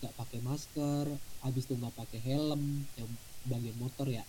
nggak 0.00 0.14
pakai 0.20 0.40
masker 0.48 1.06
habis 1.44 1.64
itu 1.66 1.74
nggak 1.80 1.96
pakai 2.00 2.20
helm 2.28 2.62
yang 2.98 3.10
bagian 3.52 3.76
motor 3.82 4.06
ya 4.18 4.24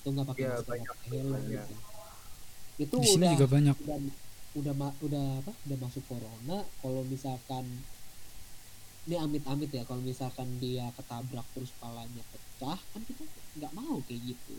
itu 0.00 0.08
nggak 0.14 0.28
pakai 0.32 0.44
Iya, 0.44 0.50
masker 0.52 0.72
nggak 0.74 0.90
pakai 0.90 1.08
helm 1.14 1.36
banyak. 1.36 1.50
gitu 1.54 1.74
itu 2.80 2.96
di 2.98 3.06
sini 3.06 3.26
udah 3.26 3.32
juga 3.38 3.48
banyak. 3.50 3.76
udah 3.84 3.98
udah 4.54 4.74
udah 5.02 5.26
apa? 5.42 5.52
Udah 5.66 5.78
masuk 5.82 6.04
corona. 6.06 6.58
Kalau 6.82 7.02
misalkan 7.06 7.64
ini 9.04 9.16
amit-amit 9.20 9.68
ya 9.68 9.84
kalau 9.84 10.00
misalkan 10.00 10.48
dia 10.58 10.88
ketabrak 10.96 11.44
terus 11.52 11.70
palanya 11.76 12.24
pecah 12.32 12.80
kan 12.80 13.02
kita 13.04 13.22
nggak 13.60 13.72
mau 13.76 14.00
kayak 14.06 14.34
gitu. 14.34 14.56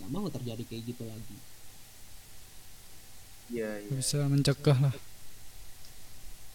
Nggak 0.00 0.10
mau 0.10 0.26
terjadi 0.30 0.62
kayak 0.68 0.82
gitu 0.88 1.04
lagi. 1.04 1.38
Iya 3.52 3.70
iya 3.84 3.92
bisa 3.92 4.24
mencegah 4.28 4.78
lah. 4.78 4.94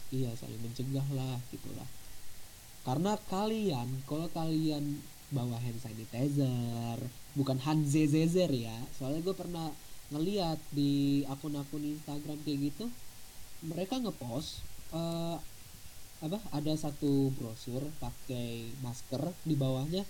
Iya 0.08 0.32
saling 0.40 0.62
mencegah 0.64 1.08
lah 1.14 1.38
gitulah 1.52 1.90
karena 2.88 3.20
kalian 3.28 3.88
kalau 4.08 4.32
kalian 4.32 5.04
bawa 5.28 5.60
hand 5.60 5.76
sanitizer 5.84 6.96
bukan 7.36 7.60
hand 7.60 7.84
zezer 7.84 8.48
ya. 8.48 8.80
Soalnya 8.96 9.28
gue 9.28 9.36
pernah 9.36 9.68
ngeliat 10.08 10.60
di 10.72 11.24
akun-akun 11.28 11.84
Instagram 11.84 12.40
kayak 12.48 12.60
gitu 12.72 12.86
mereka 13.66 14.00
ngepost 14.00 14.64
eh, 14.96 15.38
apa 16.18 16.40
ada 16.50 16.74
satu 16.74 17.30
brosur 17.38 17.86
pakai 18.02 18.74
masker 18.82 19.22
di 19.46 19.54
bawahnya 19.54 20.02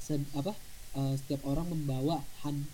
se- 0.00 0.30
apa 0.34 0.52
eh, 0.98 1.14
setiap 1.20 1.46
orang 1.46 1.68
membawa 1.70 2.18
hand 2.42 2.66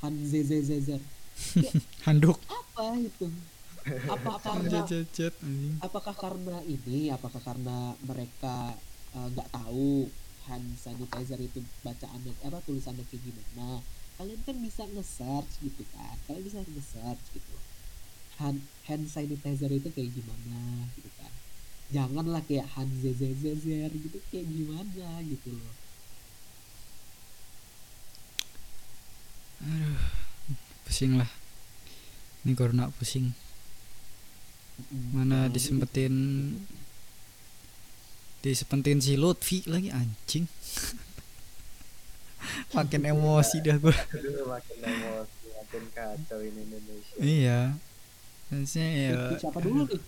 hand 0.00 0.18
zezer 0.28 1.00
handuk. 2.06 2.36
apa 2.48 3.00
itu? 3.00 3.26
Apa 4.12 4.36
karena 4.44 4.80
apakah 5.80 6.12
karena 6.12 6.58
ini 6.68 7.08
apakah 7.08 7.40
karena 7.40 7.96
mereka 8.04 8.76
eh, 9.16 9.26
nggak 9.34 9.48
tahu 9.50 10.08
hand 10.48 10.68
sanitizer 10.76 11.40
itu 11.40 11.60
bacaannya 11.84 12.32
apa 12.44 12.58
tulisannya 12.64 13.04
kayak 13.08 13.22
gimana 13.24 13.80
kalian 14.20 14.40
kan 14.44 14.56
bisa 14.60 14.84
nge-search 14.84 15.64
gitu 15.64 15.82
kan 15.96 16.16
kalian 16.28 16.44
bisa 16.44 16.60
nge-search 16.60 17.24
gitu 17.32 17.56
hand 18.40 18.64
hand 18.88 19.04
sanitizer 19.04 19.68
itu 19.68 19.92
kayak 19.92 20.10
gimana 20.16 20.88
gitu 20.96 21.10
kan. 21.20 21.32
Janganlah 21.92 22.40
kayak 22.48 22.66
hand 22.72 22.90
zezer 23.04 23.90
gitu 23.92 24.18
kayak 24.32 24.46
gimana 24.48 25.20
gitu 25.28 25.52
loh. 25.52 25.74
Pusing 30.88 31.20
lah. 31.20 31.28
Ini 32.48 32.56
corona 32.56 32.88
pusing. 32.96 33.36
Mana 35.12 35.52
disempetin 35.52 36.16
disempetin 38.40 39.04
si 39.04 39.20
Lutfi 39.20 39.60
lagi 39.68 39.92
anjing 39.92 40.48
makin 42.70 43.02
emosi 43.02 43.56
dah 43.60 43.76
gue 43.76 43.96
makin 44.46 44.78
emosi 44.78 45.46
makin 45.54 45.82
kacau 45.94 46.38
ini 46.42 46.60
Indonesia. 46.66 47.16
Iya. 47.18 47.60
Maksudnya 48.50 48.88
ya 48.90 49.14
siapa 49.38 49.58
dulu 49.62 49.86
nih 49.86 50.02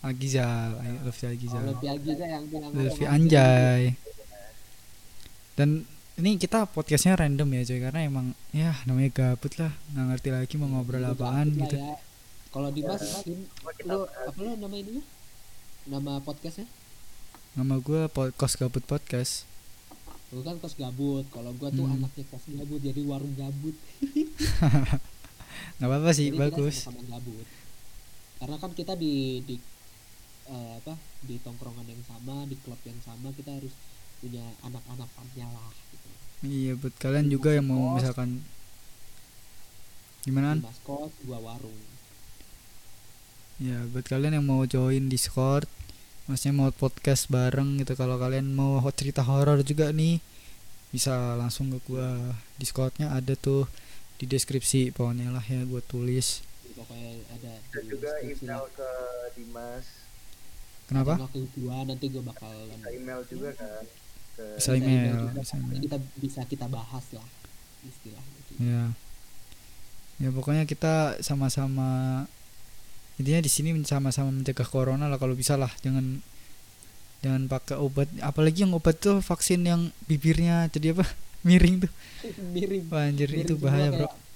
Agizal 0.00 0.70
Lutfi 1.04 1.24
oh, 1.28 1.30
Agizal 1.30 1.62
Lutfi 1.70 1.86
Agiza 1.86 2.24
yang 2.26 2.44
bilang 2.48 2.70
Lutfi 2.72 3.04
Anjay. 3.06 3.82
Dan 5.54 5.84
ini 6.16 6.40
kita 6.40 6.64
podcastnya 6.68 7.16
random 7.20 7.48
ya 7.52 7.62
coy 7.68 7.78
karena 7.80 8.00
emang 8.06 8.26
ya 8.50 8.72
namanya 8.88 9.10
gabut 9.12 9.52
lah. 9.60 9.72
Nggak 9.92 10.04
ngerti 10.14 10.28
lagi 10.32 10.54
mau 10.56 10.68
ngobrol 10.72 11.04
apaan 11.04 11.52
gitu. 11.52 11.76
ya. 11.76 11.96
kalau 12.50 12.68
Dimas 12.74 12.98
Ya. 12.98 13.30
in, 13.30 13.46
Apa 14.26 14.38
lo 14.42 14.52
nama 14.58 14.74
ininya? 14.74 15.04
Nama 15.86 16.12
podcastnya? 16.24 16.66
Nama 17.54 17.78
gue 17.78 18.00
kos 18.34 18.54
gabut 18.58 18.82
podcast 18.82 19.49
Lu 20.30 20.40
kan 20.40 20.56
kos 20.58 20.78
gabut, 20.78 21.26
kalau 21.34 21.50
gua 21.58 21.68
tuh 21.70 21.84
Hmm. 21.84 21.98
anaknya 21.98 22.24
kos 22.30 22.44
gabut 22.48 22.78
jadi 22.78 23.00
warung 23.02 23.34
gabut. 23.34 23.74
nggak 25.76 25.88
apa-apa 25.88 26.10
sih 26.12 26.30
Jadi 26.30 26.38
bagus 26.38 26.76
sama-sama 26.86 27.18
gabut. 27.18 27.46
Karena 28.38 28.56
kan 28.56 28.70
kita 28.72 28.94
di 28.96 29.42
di 29.44 29.56
eh, 30.46 30.72
apa 30.78 30.94
di 31.22 31.36
tongkrongan 31.40 31.86
yang 31.86 32.02
sama 32.04 32.46
di 32.46 32.56
klub 32.58 32.78
yang 32.82 32.98
sama 33.02 33.30
kita 33.30 33.54
harus 33.54 33.70
punya 34.20 34.42
anak-anakannya 34.60 35.46
lah 35.48 35.70
gitu 35.92 36.08
iya 36.42 36.72
buat 36.76 36.92
kalian 36.96 37.28
juga 37.28 37.54
yang 37.54 37.68
mau 37.68 37.94
Kos. 37.94 38.02
misalkan 38.02 38.30
gimana 40.20 40.56
An? 40.56 40.60
Mas 40.60 40.76
kos 40.82 41.12
gua 41.24 41.38
warung 41.40 41.76
ya 43.60 43.84
buat 43.92 44.04
kalian 44.04 44.40
yang 44.40 44.46
mau 44.48 44.64
join 44.64 45.08
discord 45.08 45.68
maksudnya 46.30 46.54
mau 46.54 46.70
podcast 46.70 47.26
bareng 47.26 47.82
gitu. 47.82 47.98
Kalau 47.98 48.14
kalian 48.22 48.54
mau 48.54 48.78
cerita 48.94 49.26
horor 49.26 49.66
juga 49.66 49.90
nih 49.90 50.22
bisa 50.94 51.34
langsung 51.34 51.74
ke 51.74 51.78
gua. 51.90 52.38
Discordnya 52.54 53.10
ada 53.10 53.34
tuh 53.34 53.66
di 54.22 54.30
deskripsi 54.30 54.94
pokoknya 54.94 55.34
lah 55.34 55.42
ya 55.42 55.66
gua 55.66 55.82
tulis. 55.82 56.46
Pokoknya 56.78 57.18
ada 57.34 57.52
di 57.58 57.90
juga 57.90 58.14
deskripsi 58.22 58.46
email 58.46 58.62
lah. 58.62 58.70
ke 58.78 58.90
Dimas. 59.34 59.86
Kenapa? 60.86 61.12
Email 61.18 61.30
ke 61.34 61.40
gua 61.58 61.76
nanti 61.82 62.06
gua 62.14 62.22
bakal 62.30 62.54
bisa 62.70 62.88
email 62.94 63.20
juga 63.26 63.50
kan 63.58 63.84
ke 64.38 64.44
bisa 64.54 64.70
email 64.78 65.14
juga. 65.26 65.40
bisa 65.42 65.54
email. 65.58 65.80
kita 65.82 65.98
bisa 66.22 66.40
kita 66.46 66.66
bahas 66.70 67.04
lah 67.10 67.28
istilahnya. 67.82 68.38
Gitu. 68.46 68.52
ya 68.62 68.82
ya 70.20 70.28
pokoknya 70.36 70.68
kita 70.68 71.16
sama-sama 71.24 72.28
intinya 73.20 73.38
di 73.38 73.50
sini 73.52 73.70
sama-sama 73.84 74.32
mencegah 74.32 74.64
corona 74.64 75.06
lah 75.06 75.20
kalau 75.20 75.36
bisa 75.36 75.54
lah. 75.54 75.68
Jangan 75.78 76.24
jangan 77.20 77.42
pakai 77.46 77.76
obat. 77.76 78.08
Apalagi 78.20 78.64
yang 78.64 78.72
obat 78.72 78.96
tuh 78.96 79.20
vaksin 79.20 79.60
yang 79.62 79.92
bibirnya 80.08 80.66
jadi 80.68 80.96
apa? 80.96 81.04
Miring 81.46 81.84
tuh. 81.84 81.92
Mirip 82.52 82.88
Wah, 82.88 83.08
anjir 83.08 83.28
itu 83.32 83.56
bahaya 83.56 83.88
bro. 83.88 84.08
Kayak- 84.08 84.28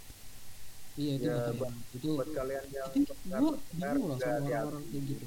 iya 0.95 1.13
itu 1.17 1.27
Ya, 1.27 1.35
bahaya. 1.35 1.53
buat- 1.59 1.79
itu 1.93 2.07
buat 2.13 2.29
kalian 2.31 2.65
yang 2.71 2.89
gua 3.35 3.53
bingung 3.73 4.05
loh 4.09 4.17
sama 4.17 4.37
orang-orang 4.41 4.85
kayak 4.89 5.05
gitu. 5.11 5.27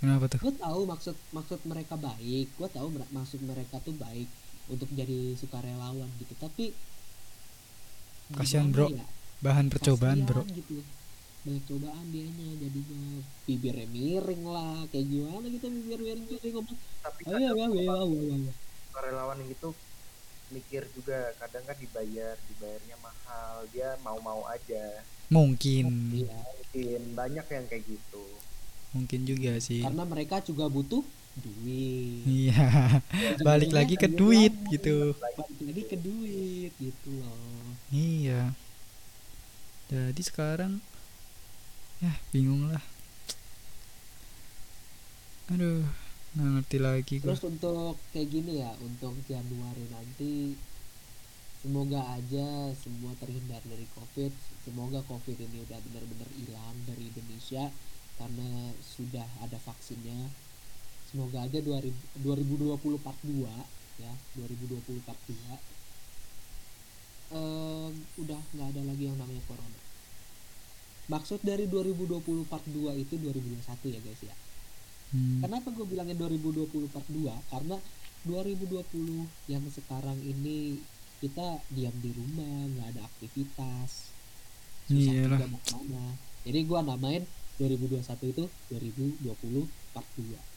Kenapa 0.00 0.24
tuh? 0.32 0.40
Gue 0.40 0.54
tahu 0.56 0.80
maksud 0.88 1.16
maksud 1.30 1.60
mereka 1.64 1.94
baik. 1.96 2.46
Gue 2.56 2.68
tahu 2.72 2.88
maksud 3.12 3.40
mereka 3.44 3.76
tuh 3.80 3.92
baik 3.94 4.28
untuk 4.66 4.88
jadi 4.90 5.36
sukarelawan 5.36 6.08
gitu. 6.16 6.32
Tapi 6.40 6.72
Kasihan, 8.30 8.70
bro. 8.70 8.88
ya, 8.88 9.04
bahan 9.40 9.66
percobaan 9.72 10.24
bro. 10.28 10.44
gitu 10.52 10.84
banyak 11.40 11.64
cobaan 11.64 12.06
dianya 12.12 12.48
jadinya 12.60 13.00
bibirnya 13.48 13.88
miring 13.88 14.44
lah 14.44 14.84
kayak 14.92 15.08
gimana 15.08 15.46
gitu 15.48 15.66
bibir 15.72 16.00
miring 16.04 16.26
miring 16.28 16.52
ngomong 16.52 16.78
tapi 17.00 17.20
ayo 17.32 17.48
ayo 17.56 17.64
ayo 17.72 17.92
ayo 17.96 18.34
ayo 18.36 18.52
relawan 19.00 19.40
gitu 19.48 19.72
mikir 20.50 20.82
juga 20.92 21.32
kadang 21.38 21.62
kan 21.64 21.78
dibayar 21.78 22.34
dibayarnya 22.50 22.96
mahal 22.98 23.64
dia 23.70 23.94
mau-mau 24.02 24.42
aja. 24.50 25.06
Mungkin. 25.30 25.86
Iya 26.10 26.34
mungkin. 26.34 27.00
Banyak 27.14 27.46
yang 27.46 27.64
kayak 27.70 27.84
gitu. 27.86 28.26
Mungkin 28.90 29.20
juga 29.22 29.62
sih. 29.62 29.86
Karena 29.86 30.02
mereka 30.02 30.42
juga 30.42 30.66
butuh 30.66 31.06
duit. 31.38 32.26
Iya. 32.26 32.98
Balik 33.46 33.70
lagi 33.70 33.94
ke 33.94 34.10
duit 34.10 34.50
gitu. 34.74 35.14
balik 35.14 35.62
lagi 35.62 35.82
ke 35.86 35.96
duit 36.02 36.72
gitu 36.74 37.10
loh. 37.22 37.78
Iya 37.94 38.50
jadi 39.90 40.22
sekarang 40.22 40.78
ya 41.98 42.14
bingung 42.30 42.70
lah 42.70 42.82
aduh 45.50 45.82
nggak 46.30 46.50
ngerti 46.62 46.78
lagi 46.78 47.14
gua 47.18 47.34
Terus 47.34 47.46
untuk 47.50 47.98
kayak 48.14 48.28
gini 48.30 48.62
ya, 48.62 48.70
untuk 48.86 49.18
Januari 49.26 49.82
nanti 49.90 50.54
semoga 51.58 52.06
aja 52.14 52.70
semua 52.78 53.12
terhindar 53.18 53.58
dari 53.66 53.82
Covid. 53.98 54.30
Semoga 54.62 55.02
Covid 55.10 55.34
ini 55.34 55.66
udah 55.66 55.78
benar-benar 55.90 56.30
hilang 56.38 56.76
dari 56.86 57.10
Indonesia 57.10 57.66
karena 58.14 58.70
sudah 58.78 59.26
ada 59.42 59.58
vaksinnya. 59.58 60.30
Semoga 61.10 61.42
aja 61.50 61.58
2000 61.58 61.90
2020 62.22 62.78
part 63.02 63.18
2 63.26 63.50
ya, 63.98 64.12
2020 64.38 65.02
part 65.02 65.18
2 65.26 65.34
em, 67.30 67.92
udah 68.18 68.40
nggak 68.54 68.68
ada 68.74 68.82
lagi 68.86 69.04
yang 69.10 69.18
namanya 69.18 69.42
corona. 69.48 69.80
Maksud 71.10 71.42
dari 71.42 71.66
2020 71.66 72.22
part 72.46 72.62
2 72.70 72.94
itu 73.02 73.14
2021 73.18 73.94
ya 73.94 74.00
guys 74.02 74.22
ya. 74.22 74.36
Hmm, 75.10 75.42
Kenapa 75.42 75.74
gue 75.74 75.86
bilangnya 75.90 76.14
2020 76.14 76.86
part 76.94 77.06
2? 77.10 77.34
Karena 77.50 77.76
2020 78.22 79.26
yang 79.50 79.64
sekarang 79.74 80.18
ini 80.22 80.78
kita 81.18 81.60
diam 81.74 81.92
di 81.98 82.10
rumah, 82.14 82.70
nggak 82.70 82.88
ada 82.94 83.02
aktivitas. 83.10 83.90
Susah 84.86 85.12
Iyalah. 85.14 85.38
juga 85.38 85.46
mau 85.50 85.60
ke 85.62 85.72
mana. 85.82 86.04
Jadi 86.46 86.58
gue 86.62 86.78
namain 86.82 87.22
2021 87.58 88.32
itu 88.32 88.44
2020 88.70 89.66
part 89.92 90.08
2. 90.16 90.50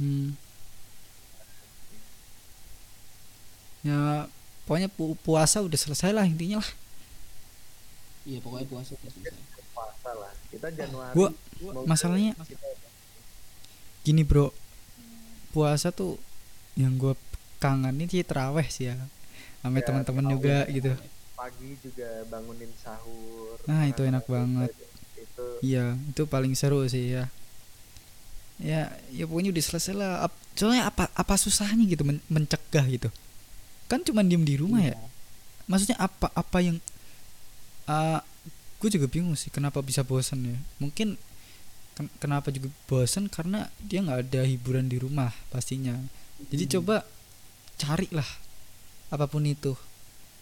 hmm. 0.00 0.28
ya 3.84 4.28
pokoknya 4.70 4.86
pu- 4.86 5.18
puasa 5.18 5.58
udah 5.58 5.74
selesai 5.74 6.14
lah 6.14 6.22
intinya 6.22 6.62
lah. 6.62 6.70
Iya 8.22 8.38
pokoknya 8.38 8.70
puasa 8.70 8.94
udah 8.94 9.10
selesai. 9.10 9.42
puasa 9.74 10.10
lah. 10.14 10.30
Kita 10.46 10.68
Januari 10.70 11.14
Gua- 11.16 11.34
semoga 11.58 11.82
masalahnya 11.84 12.32
kita- 12.38 12.78
gini 14.00 14.22
bro. 14.22 14.54
Puasa 15.50 15.90
tuh 15.90 16.14
yang 16.78 16.94
gue 16.94 17.18
kangenin 17.58 18.06
sih 18.06 18.22
teraweh 18.22 18.62
sih 18.64 18.86
ya. 18.86 18.94
Sama 19.58 19.82
Ya, 19.82 19.90
teman-teman 19.90 20.24
juga 20.30 20.62
gitu. 20.70 20.94
Pagi 21.34 21.74
juga 21.82 22.08
bangunin 22.30 22.70
sahur. 22.78 23.58
Nah, 23.66 23.84
itu 23.84 24.00
enak 24.00 24.22
banget. 24.24 24.70
itu. 25.18 25.46
Iya 25.60 25.98
itu 26.06 26.22
paling 26.24 26.54
seru 26.54 26.86
sih 26.86 27.18
ya. 27.18 27.26
Ya 28.62 28.94
ya 29.10 29.24
pokoknya 29.26 29.50
udah 29.50 29.64
selesai 29.64 29.92
lah. 29.92 30.30
Soalnya 30.54 30.86
apa 30.86 31.10
apa 31.10 31.34
susahnya 31.34 31.82
gitu 31.84 32.06
men- 32.06 32.22
mencegah 32.30 32.86
gitu 32.86 33.10
kan 33.90 34.00
cuma 34.00 34.22
diem 34.22 34.40
di 34.40 34.54
rumah 34.54 34.80
ya? 34.80 34.94
Iya. 34.94 34.98
maksudnya 35.66 35.98
apa 35.98 36.30
apa 36.30 36.58
yang 36.62 36.78
gue 38.80 38.88
juga 38.88 39.06
bingung 39.06 39.34
sih 39.34 39.50
kenapa 39.50 39.82
bisa 39.82 40.00
bosan 40.00 40.40
ya. 40.46 40.56
Mungkin 40.78 41.18
ken- 41.92 42.12
kenapa 42.16 42.48
juga 42.48 42.70
bosan 42.86 43.28
karena 43.28 43.68
dia 43.78 44.00
nggak 44.00 44.20
ada 44.26 44.42
hiburan 44.42 44.86
di 44.86 44.96
rumah 44.96 45.30
pastinya. 45.50 45.98
Jadi 46.48 46.64
Hmm. 46.64 46.72
coba 46.78 46.96
carilah 47.76 48.26
apa 49.08 49.26
pun 49.26 49.44
itu. 49.44 49.76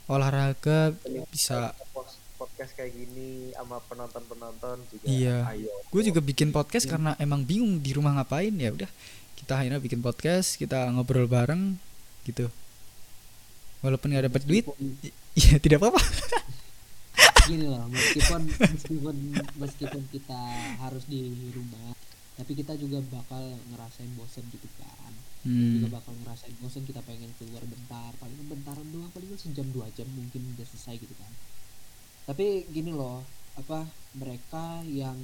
Olahraga 0.07 0.95
bisa. 1.29 1.75
Pos- 1.91 2.17
podcast 2.39 2.71
kayak 2.73 2.95
gini 2.95 3.51
sama 3.51 3.83
penonton-penonton 3.85 4.79
juga 4.89 5.05
Iya. 5.05 5.37
gue 5.85 6.03
juga 6.07 6.21
bikin 6.23 6.55
podcast 6.55 6.87
Iya. 6.87 6.93
karena 6.95 7.11
emang 7.19 7.43
bingung 7.43 7.83
di 7.83 7.91
rumah 7.91 8.15
ngapain. 8.15 8.55
Ya 8.55 8.71
udah 8.71 8.87
kita 9.35 9.59
akhirnya 9.59 9.83
bikin 9.83 9.99
podcast 9.99 10.55
kita 10.55 10.87
ngobrol 10.89 11.27
bareng 11.27 11.75
gitu 12.23 12.47
walaupun 13.83 14.11
nggak 14.11 14.27
dapat 14.31 14.43
duit 14.45 14.65
iya 15.39 15.57
tidak 15.63 15.83
apa-apa. 15.83 16.03
Gini 17.49 17.65
loh 17.65 17.89
meskipun 17.89 18.43
meskipun 18.45 19.17
meskipun 19.57 20.03
kita 20.13 20.41
harus 20.83 21.05
di 21.09 21.33
rumah 21.55 21.97
tapi 22.39 22.55
kita 22.55 22.79
juga 22.79 23.03
bakal 23.11 23.43
ngerasain 23.75 24.15
bosen 24.15 24.47
gitu 24.55 24.69
kan. 24.79 25.13
Hmm, 25.43 25.79
juga 25.79 25.99
bakal 25.99 26.15
ngerasain 26.23 26.55
bosen 26.63 26.87
kita 26.87 27.03
pengen 27.03 27.31
keluar 27.39 27.63
bentar 27.67 28.15
paling 28.23 28.39
bentaran 28.47 28.87
doang 28.95 29.11
paling 29.11 29.35
sejam 29.35 29.67
dua 29.75 29.91
jam 29.95 30.07
mungkin 30.15 30.47
udah 30.55 30.67
selesai 30.67 31.03
gitu 31.03 31.15
kan. 31.19 31.33
Tapi 32.31 32.69
gini 32.71 32.95
loh 32.95 33.27
apa 33.59 33.91
mereka 34.15 34.87
yang 34.87 35.19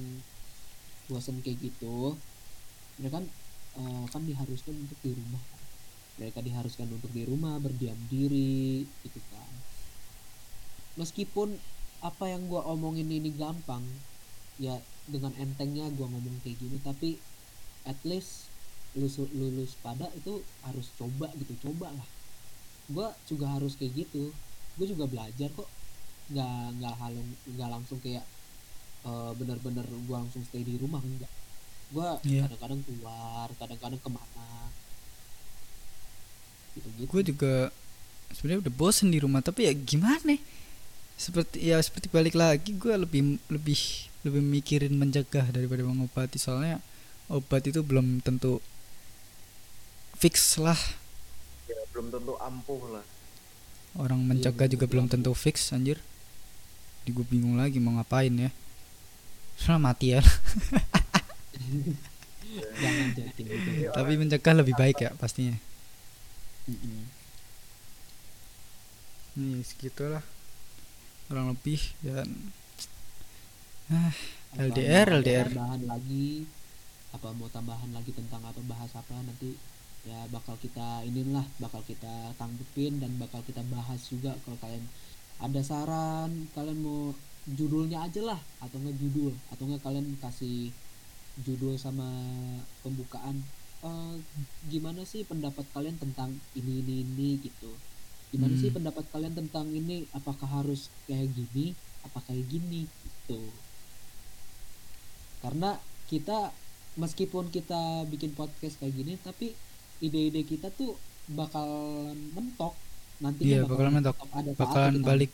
bosen 1.07 1.39
kayak 1.45 1.61
gitu 1.63 2.19
mereka 2.99 3.23
kan 3.23 3.27
eh, 3.79 4.05
kan 4.11 4.23
diharuskan 4.27 4.75
untuk 4.75 4.99
di 5.03 5.15
rumah. 5.15 5.54
Mereka 6.19 6.39
diharuskan 6.41 6.87
untuk 6.91 7.11
di 7.11 7.27
rumah 7.27 7.59
berdiam 7.59 7.99
diri 8.11 8.87
gitu 9.03 9.21
kan. 9.33 9.53
Meskipun 10.95 11.59
apa 12.05 12.31
yang 12.31 12.47
gua 12.47 12.63
omongin 12.71 13.09
ini 13.11 13.33
gampang 13.35 13.83
ya 14.61 14.79
dengan 15.11 15.35
entengnya 15.41 15.91
gua 15.99 16.07
ngomong 16.13 16.39
kayak 16.45 16.61
gini 16.61 16.77
tapi 16.85 17.17
at 17.89 17.97
least 18.07 18.47
lulus 18.95 19.19
lulus 19.35 19.75
pada 19.83 20.07
itu 20.15 20.39
harus 20.63 20.87
coba 20.95 21.27
gitu 21.35 21.59
coba 21.67 21.91
lah 21.91 22.09
gua 22.93 23.17
juga 23.25 23.49
harus 23.49 23.75
kayak 23.81 24.05
gitu. 24.07 24.31
Gue 24.77 24.87
juga 24.91 25.09
belajar 25.09 25.49
kok. 25.55 25.69
Nggak 26.29 26.57
nggak 26.81 26.95
halung 27.01 27.29
nggak 27.57 27.71
langsung 27.73 27.99
kayak 28.05 28.25
eh, 29.05 29.33
bener-bener 29.41 29.87
gua 30.09 30.21
langsung 30.25 30.45
stay 30.45 30.61
di 30.65 30.77
rumah 30.77 31.01
enggak. 31.01 31.33
Gua 31.93 32.21
Iya. 32.25 32.45
kadang-kadang 32.49 32.81
keluar 32.85 33.49
kadang-kadang 33.57 34.01
ke 34.01 34.11
mana 34.13 34.49
gitu 36.75 36.89
gitu 36.99 37.09
gue 37.11 37.23
juga 37.35 37.55
sebenarnya 38.35 38.67
udah 38.67 38.75
bosen 38.75 39.09
di 39.15 39.23
rumah 39.23 39.41
tapi 39.41 39.71
ya 39.71 39.73
gimana 39.75 40.37
seperti 41.15 41.63
ya 41.63 41.79
seperti 41.79 42.11
balik 42.11 42.35
lagi 42.35 42.75
gue 42.75 42.95
lebih 42.99 43.39
lebih 43.47 44.11
lebih 44.25 44.41
mikirin 44.41 44.97
mencegah 44.97 45.45
daripada 45.53 45.85
mengobati. 45.85 46.41
Soalnya 46.41 46.81
obat 47.29 47.69
itu 47.69 47.85
belum 47.85 48.25
tentu 48.25 48.59
fix 50.17 50.57
lah. 50.57 50.81
Ya, 51.69 51.77
belum 51.93 52.09
tentu 52.09 52.35
ampuh 52.41 52.81
lah. 52.89 53.05
Orang 53.95 54.27
mencegah 54.27 54.67
betul, 54.67 54.75
juga 54.75 54.85
betul. 54.89 54.93
belum 54.97 55.07
tentu 55.13 55.31
fix 55.37 55.71
anjir. 55.71 56.01
Jadi 57.05 57.11
gue 57.13 57.27
bingung 57.29 57.61
lagi 57.61 57.77
mau 57.79 57.95
ngapain 58.01 58.33
ya. 58.33 58.51
Soalnya 59.61 59.93
mati 59.93 60.17
ya. 60.17 60.25
Jangan 62.83 63.07
jadi 63.15 63.41
gitu 63.45 63.71
tapi 63.91 64.13
mencegah 64.15 64.55
lebih 64.55 64.75
baik 64.79 64.99
ya 65.03 65.11
pastinya 65.19 65.59
Mm-mm. 66.69 67.05
nih 69.35 69.61
segitulah 69.67 70.23
kurang 71.27 71.53
lebih 71.53 71.81
dan 72.05 72.29
ah 73.91 74.15
Apa 74.55 74.61
LDR, 74.71 75.09
LDR. 75.21 75.47
tambahan 75.51 75.83
lagi 75.91 76.47
apa 77.11 77.29
mau 77.35 77.51
tambahan 77.51 77.91
lagi 77.97 78.11
tentang 78.15 78.43
apa 78.47 78.61
bahas 78.71 78.91
apa 78.95 79.15
nanti 79.27 79.51
ya 80.07 80.19
bakal 80.31 80.55
kita 80.61 81.03
inilah 81.09 81.43
bakal 81.59 81.83
kita 81.91 82.33
tanggepin 82.39 83.03
dan 83.03 83.13
bakal 83.19 83.41
kita 83.43 83.63
bahas 83.75 84.01
juga 84.07 84.33
kalau 84.47 84.59
kalian 84.63 84.85
ada 85.43 85.61
saran 85.65 86.31
kalian 86.55 86.79
mau 86.87 87.11
judulnya 87.51 88.07
aja 88.07 88.23
lah 88.25 88.41
atau 88.63 88.77
nggak 88.79 88.97
judul 89.03 89.35
atau 89.53 89.65
nggak 89.69 89.83
kalian 89.83 90.07
kasih 90.23 90.71
judul 91.43 91.75
sama 91.75 92.07
pembukaan 92.87 93.43
Eh, 93.85 94.17
gimana 94.67 95.05
sih 95.05 95.23
pendapat 95.23 95.69
kalian 95.71 96.01
tentang 96.01 96.33
ini 96.55 96.81
ini 96.81 96.95
ini 97.05 97.29
gitu? 97.39 97.69
Gimana 98.33 98.57
sih 98.57 98.73
Hmm. 98.73 98.81
pendapat 98.81 99.05
kalian 99.13 99.37
tentang 99.37 99.69
ini? 99.71 100.09
Apakah 100.11 100.49
harus 100.51 100.89
kayak 101.05 101.29
gini? 101.31 101.77
Apa 102.03 102.25
kayak 102.25 102.49
gini? 102.49 102.89
Gitu. 102.89 103.41
Karena 105.39 105.77
kita 106.07 106.49
meskipun 106.97 107.51
kita 107.51 107.81
bikin 108.07 108.33
podcast 108.33 108.79
kayak 108.79 108.95
gini 108.95 109.19
tapi 109.19 109.53
ide-ide 110.01 110.43
kita 110.43 110.73
tuh 110.73 110.97
bakalan 111.29 112.17
mentok. 112.33 112.73
Nantinya 113.21 113.47
Iya, 113.47 113.61
bakalan 113.65 113.93
mentok. 113.95 114.17
ada 114.33 114.51
bakalan 114.55 114.95
kita 114.97 115.05
balik 115.05 115.33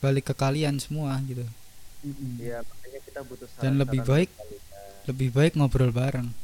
balik 0.00 0.24
ke 0.26 0.34
kalian 0.34 0.76
semua 0.76 1.22
gitu. 1.22 1.46
Mm-mm. 2.02 2.40
Iya, 2.40 2.64
makanya 2.64 3.00
kita 3.04 3.20
butuh 3.22 3.46
Dan 3.60 3.78
lebih 3.78 4.00
baik- 4.02 4.32
kalian. 4.32 4.62
lebih 5.06 5.28
baik 5.30 5.52
ngobrol 5.54 5.92
bareng 5.92 6.34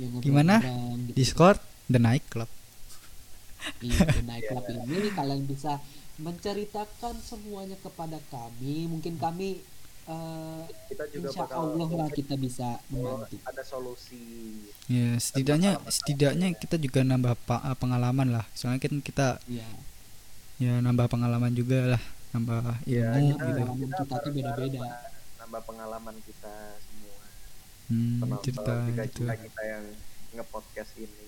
Ya, 0.00 0.06
Gimana? 0.18 0.56
gitu. 0.58 1.12
Discord 1.12 1.60
The 1.86 2.00
Night 2.00 2.24
Club 2.26 2.48
Iya, 3.78 3.98
di 4.08 4.22
Night 4.24 4.44
Club 4.48 4.64
ini 4.88 5.10
kalian 5.10 5.44
bisa 5.44 5.76
menceritakan 6.16 7.16
semuanya 7.20 7.76
kepada 7.76 8.16
kami. 8.28 8.88
Mungkin 8.88 9.16
kami 9.16 9.60
eh, 10.06 10.62
kita 10.88 11.04
juga 11.08 11.28
insya 11.28 11.44
bakal 11.44 11.60
Allah 11.70 11.88
lah 11.94 12.08
kita 12.10 12.34
bisa 12.34 12.80
kalau 12.82 13.20
membantu. 13.20 13.36
ada 13.44 13.62
solusi 13.62 14.24
ya 14.86 15.14
setidaknya 15.16 15.76
setidaknya 15.86 16.48
kita 16.56 16.76
juga 16.76 17.00
nambah 17.04 17.36
eh, 17.36 17.76
pengalaman 17.76 18.28
lah 18.32 18.44
soalnya 18.52 18.80
kan 18.80 18.98
kita 18.98 19.26
Iya, 19.46 19.68
ya 20.58 20.72
nambah 20.80 21.06
pengalaman 21.06 21.52
juga 21.52 21.94
lah 21.94 22.02
nambah 22.32 22.62
ya 22.86 23.06
ilmu 23.12 23.36
kita, 23.36 23.44
gitu 23.44 23.60
Pengalaman 23.60 23.90
kita 23.92 24.14
tuh 24.18 24.30
beda-beda. 24.32 24.80
nambah 25.38 25.60
pengalaman 25.62 26.16
kita 26.22 26.54
hmm, 27.90 28.18
penonton 28.22 28.44
cerita 28.46 28.72
juga 28.86 29.02
gitu 29.04 29.22
kita 29.26 29.34
kita 29.36 29.62
yang 29.66 29.84
ngepodcast 30.30 30.92
ini 30.96 31.26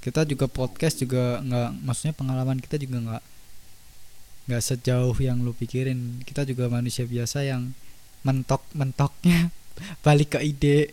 kita 0.00 0.20
juga 0.28 0.46
podcast 0.48 0.96
juga 1.00 1.40
nggak 1.40 1.70
maksudnya 1.80 2.14
pengalaman 2.16 2.58
kita 2.60 2.76
juga 2.76 2.96
nggak 3.00 3.22
nggak 4.44 4.62
sejauh 4.62 5.16
yang 5.16 5.40
lu 5.40 5.56
pikirin 5.56 6.20
kita 6.24 6.44
juga 6.44 6.68
manusia 6.68 7.08
biasa 7.08 7.40
yang 7.44 7.72
mentok 8.20 8.60
mentoknya 8.72 9.48
balik 10.04 10.36
ke 10.36 10.40
ide 10.44 10.92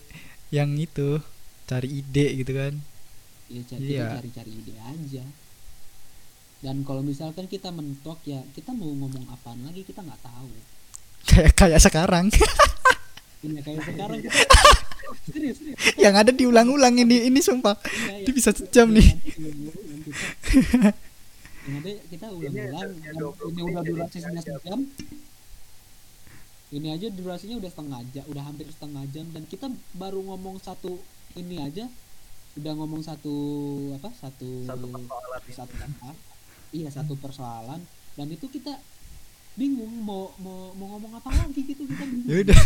yang 0.52 0.76
itu 0.76 1.20
cari 1.68 2.04
ide 2.04 2.40
gitu 2.40 2.52
kan 2.56 2.74
ya 3.52 3.62
cari 3.68 3.84
Iya. 3.84 4.08
cari-cari 4.16 4.52
ide 4.64 4.76
aja. 4.80 5.24
Dan 6.62 6.86
kalau 6.88 7.02
misalkan 7.04 7.50
kita 7.52 7.68
mentok 7.68 8.22
ya 8.24 8.40
kita 8.56 8.72
mau 8.72 8.88
ngomong 8.88 9.28
apaan 9.28 9.60
lagi 9.68 9.84
kita 9.84 10.00
nggak 10.00 10.24
tahu. 10.24 10.52
kayak 11.28 11.52
kayak 11.60 11.82
sekarang 11.84 12.32
Ini 13.42 13.60
kayak 13.66 13.82
sekarang. 13.90 14.20
kita 14.22 14.38
serius, 15.26 15.56
serius. 15.60 15.78
yang 15.98 16.14
ada 16.14 16.30
diulang-ulang 16.30 16.94
ini 17.02 17.26
ini 17.26 17.40
sumpah. 17.42 17.74
Iya, 17.82 18.22
Dia 18.22 18.32
iya. 18.32 18.34
bisa 18.38 18.50
sejam 18.54 18.88
nih. 18.94 19.08
Yang 21.62 21.76
ada 21.78 21.92
kita 22.10 22.26
ulang-ulang. 22.30 22.90
Ini 22.94 23.10
dan 23.10 23.12
ada 23.12 23.26
20 23.34 23.58
ini 23.58 23.62
udah. 24.42 24.80
Ini 26.72 26.88
aja 26.96 27.08
durasinya 27.12 27.60
udah 27.60 27.68
setengah 27.68 28.00
jam, 28.16 28.24
udah 28.32 28.44
hampir 28.48 28.66
setengah 28.72 29.04
jam. 29.12 29.26
Dan 29.36 29.44
kita 29.50 29.68
baru 29.98 30.24
ngomong 30.24 30.62
satu 30.64 30.96
ini 31.36 31.60
aja. 31.60 31.90
Udah 32.56 32.74
ngomong 32.76 33.04
satu 33.04 33.36
apa 33.96 34.12
satu 34.16 34.68
satu 34.68 34.88
persoalan. 34.88 35.42
satu 35.52 35.74
apa? 35.76 36.10
Iya 36.72 36.90
satu 36.94 37.14
persoalan. 37.20 37.82
Dan 38.16 38.28
itu 38.32 38.48
kita 38.48 38.80
bingung 39.60 39.92
mau 40.00 40.32
mau 40.40 40.72
mau 40.80 40.96
ngomong 40.96 41.20
apa 41.20 41.30
lagi 41.36 41.60
gitu. 41.68 41.84
Kita 41.84 42.04
bingung. 42.08 42.28
Ya 42.32 42.38
udah 42.48 42.62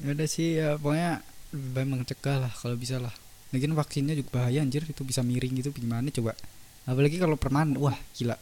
ya 0.00 0.16
udah 0.16 0.28
sih 0.28 0.56
ya 0.56 0.80
pokoknya 0.80 1.20
lebih 1.52 1.70
baik 1.74 1.86
mencegah 1.90 2.36
lah 2.40 2.52
kalau 2.52 2.76
bisa 2.78 2.96
lah. 3.02 3.12
Lagian 3.50 3.74
vaksinnya 3.74 4.14
juga 4.14 4.38
bahaya 4.38 4.62
anjir 4.62 4.86
itu 4.86 5.02
bisa 5.02 5.26
miring 5.26 5.58
gitu 5.58 5.74
gimana 5.74 6.06
coba? 6.14 6.38
Apalagi 6.86 7.18
kalau 7.18 7.34
permanen 7.34 7.76
wah 7.82 7.98
gila. 8.14 8.38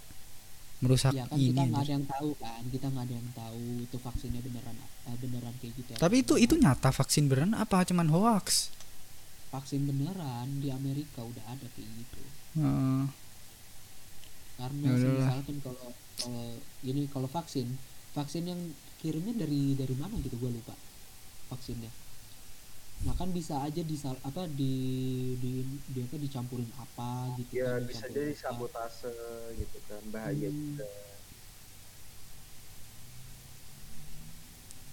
Merusak 0.78 1.10
ya 1.10 1.26
kan 1.26 1.34
ini 1.34 1.50
kita 1.50 1.62
nggak 1.66 1.82
ada 1.82 1.92
yang 1.98 2.06
tahu 2.06 2.30
kan 2.38 2.62
kita 2.70 2.86
nggak 2.86 3.04
ada 3.10 3.14
yang 3.18 3.30
tahu 3.34 3.62
itu 3.82 3.96
vaksinnya 3.98 4.40
beneran 4.46 4.76
eh, 4.78 5.16
beneran 5.18 5.54
kayak 5.58 5.74
gitu 5.74 5.90
tapi 5.98 6.22
itu 6.22 6.38
itu 6.38 6.54
nyata 6.54 6.94
vaksin 6.94 7.26
beneran 7.26 7.58
apa? 7.58 7.82
Cuman 7.82 8.06
hoax? 8.14 8.70
Vaksin 9.50 9.88
beneran 9.90 10.62
di 10.62 10.70
Amerika 10.70 11.24
udah 11.26 11.44
ada 11.50 11.66
kayak 11.74 11.90
gitu. 11.98 12.20
Heeh. 12.62 13.02
karena 14.58 14.90
Ya 14.90 15.10
misalkan 15.14 15.56
kalau 15.62 15.88
kalau 16.18 16.46
ini 16.82 17.06
kalau 17.10 17.28
vaksin 17.30 17.78
vaksin 18.18 18.44
yang 18.52 18.60
kirimnya 19.00 19.34
dari 19.42 19.62
dari 19.80 19.94
mana 20.02 20.14
gitu? 20.24 20.36
Gue 20.42 20.50
lupa 20.58 20.74
vaksinnya. 21.50 21.90
Nah 23.06 23.14
kan 23.14 23.30
bisa 23.38 23.54
aja 23.66 23.82
di 23.90 23.96
apa 24.28 24.42
di 24.60 24.72
di, 25.42 25.50
di 25.94 25.98
apa 26.06 26.16
dicampurin 26.18 26.70
apa 26.84 27.10
gitu 27.38 27.54
ya 27.58 27.64
kan, 27.64 27.80
bisa 27.88 28.06
jadi 28.14 28.32
apa. 28.34 28.42
sabotase 28.42 29.12
gitu 29.60 29.78
kan 29.88 30.02
bahaya 30.14 30.48
Hmm. 30.50 30.54
juga. 30.60 30.88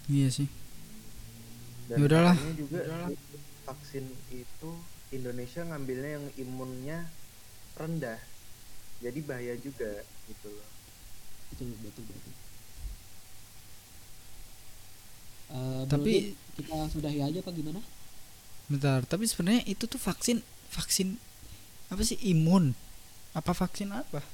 Iya 0.08 0.28
sih. 0.30 0.48
Dan 1.90 1.98
Ya 1.98 2.04
udahlah. 2.06 2.36
juga 2.60 2.82
vaksin 3.66 4.04
itu 4.30 4.70
Indonesia 5.10 5.62
ngambilnya 5.66 6.10
yang 6.18 6.26
imunnya 6.38 6.98
rendah. 7.80 8.18
Jadi 9.04 9.20
bahaya 9.28 9.54
juga 9.60 9.90
gitu 10.30 10.48
loh. 10.50 10.70
Betul 11.50 11.68
betul 11.82 12.04
betul 12.06 12.45
Eh, 15.46 15.82
Tapi- 15.86 16.34
kita 16.56 16.88
sudahi 16.90 17.20
aja 17.20 17.38
apa 17.38 17.52
gimana? 17.52 17.78
Bentar 18.66 19.06
tapi 19.06 19.30
sebenarnya 19.30 19.62
itu 19.62 19.86
tuh 19.86 20.00
vaksin 20.00 20.42
vaksin 20.68 21.20
apa 21.86 22.02
sih 22.02 22.18
imun? 22.26 22.74
Apa 23.30 23.54
vaksin 23.54 23.94
apa? 23.94 24.24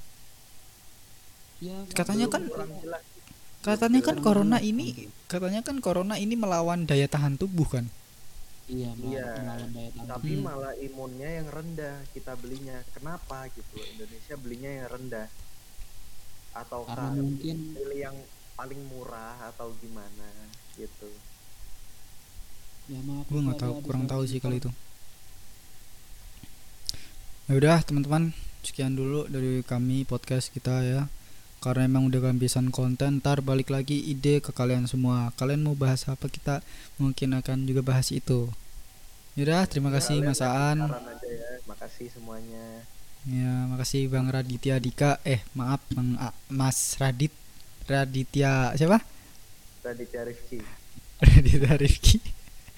Ya 1.60 1.84
Katanya 1.92 2.26
kan- 2.26 2.48
katanya 3.62 4.00
kan 4.02 4.16
Kurang 4.18 4.24
corona 4.48 4.58
ini 4.58 5.06
katanya 5.28 5.60
kan 5.60 5.78
corona 5.78 6.16
ini 6.16 6.34
melawan 6.34 6.88
daya 6.88 7.06
tahan 7.06 7.36
tubuh 7.36 7.68
kan? 7.68 7.86
Iya 8.66 8.96
melawan, 8.96 9.12
Iya, 9.12 9.26
melawan 9.36 9.70
daya 9.70 9.90
tahan 9.92 10.06
tapi 10.08 10.32
malah 10.40 10.74
imunnya 10.80 11.28
yang 11.28 11.48
rendah 11.52 11.96
kita 12.10 12.32
belinya. 12.34 12.78
Kenapa 12.96 13.52
gitu? 13.52 13.76
Indonesia 13.78 14.34
belinya 14.40 14.70
yang 14.72 14.88
rendah. 14.88 15.28
Atau 16.52 16.88
karena 16.88 17.10
mungkin 17.14 17.56
pilih 17.76 18.00
yang 18.00 18.16
paling 18.56 18.80
murah 18.88 19.36
atau 19.44 19.72
gimana 19.76 20.28
gitu. 20.76 21.08
Ya 22.90 22.98
maaf 23.06 23.26
gue 23.30 23.40
nggak 23.40 23.60
tahu 23.62 23.74
kurang 23.86 24.04
tahu 24.10 24.22
sih 24.26 24.42
kalau 24.42 24.56
itu. 24.58 24.70
Ya 27.50 27.54
udah 27.58 27.78
teman-teman 27.84 28.32
sekian 28.62 28.94
dulu 28.94 29.26
dari 29.26 29.60
kami 29.66 30.06
podcast 30.06 30.48
kita 30.50 30.82
ya. 30.82 31.02
Karena 31.62 31.86
emang 31.86 32.10
udah 32.10 32.18
kehabisan 32.18 32.74
konten 32.74 33.22
ntar 33.22 33.38
balik 33.38 33.70
lagi 33.70 33.94
ide 34.02 34.42
ke 34.42 34.50
kalian 34.50 34.90
semua. 34.90 35.30
Kalian 35.38 35.62
mau 35.62 35.78
bahas 35.78 36.02
apa 36.10 36.26
kita 36.26 36.58
mungkin 36.98 37.38
akan 37.38 37.70
juga 37.70 37.86
bahas 37.86 38.10
itu. 38.10 38.50
Yaudah, 39.38 39.64
terima 39.70 39.88
kasih 39.94 40.20
Kalian 40.20 40.28
Mas 40.34 40.42
Aan. 40.42 40.78
ya. 40.82 41.62
Makasih 41.64 42.10
semuanya. 42.10 42.82
Ya, 43.22 43.70
makasih 43.70 44.10
Bang 44.10 44.26
Raditya 44.26 44.82
Dika. 44.82 45.22
Eh, 45.22 45.38
maaf 45.54 45.78
Bang 45.94 46.18
A- 46.18 46.34
Mas 46.50 46.98
Radit 46.98 47.30
Raditya 47.86 48.74
siapa? 48.74 48.98
Raditya 49.82 50.22
Rifki 50.24 50.58
Raditya 51.22 51.74
Rifki. 51.78 52.18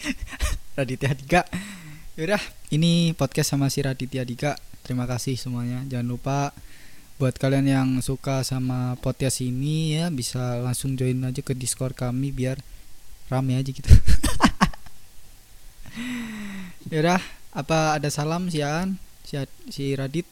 Raditya 0.76 1.12
Dika. 1.16 1.42
Yaudah, 2.18 2.42
ini 2.68 3.16
podcast 3.16 3.56
sama 3.56 3.72
si 3.72 3.80
Raditya 3.80 4.20
Dika. 4.26 4.52
Terima 4.84 5.08
kasih 5.08 5.40
semuanya. 5.40 5.80
Jangan 5.88 6.04
lupa 6.04 6.52
buat 7.16 7.36
kalian 7.40 7.64
yang 7.64 7.88
suka 8.04 8.44
sama 8.44 8.98
podcast 9.00 9.40
ini 9.40 9.96
ya 9.96 10.10
bisa 10.10 10.60
langsung 10.60 10.98
join 10.98 11.22
aja 11.24 11.40
ke 11.40 11.54
Discord 11.56 11.96
kami 11.96 12.34
biar 12.34 12.60
rame 13.32 13.56
aja 13.56 13.70
gitu. 13.72 13.88
Yaudah, 16.92 17.22
apa 17.54 17.96
ada 17.96 18.12
salam 18.12 18.52
si 18.52 18.60
Aan, 18.60 19.00
si, 19.24 19.40
si 19.72 19.96
Radit? 19.96 20.28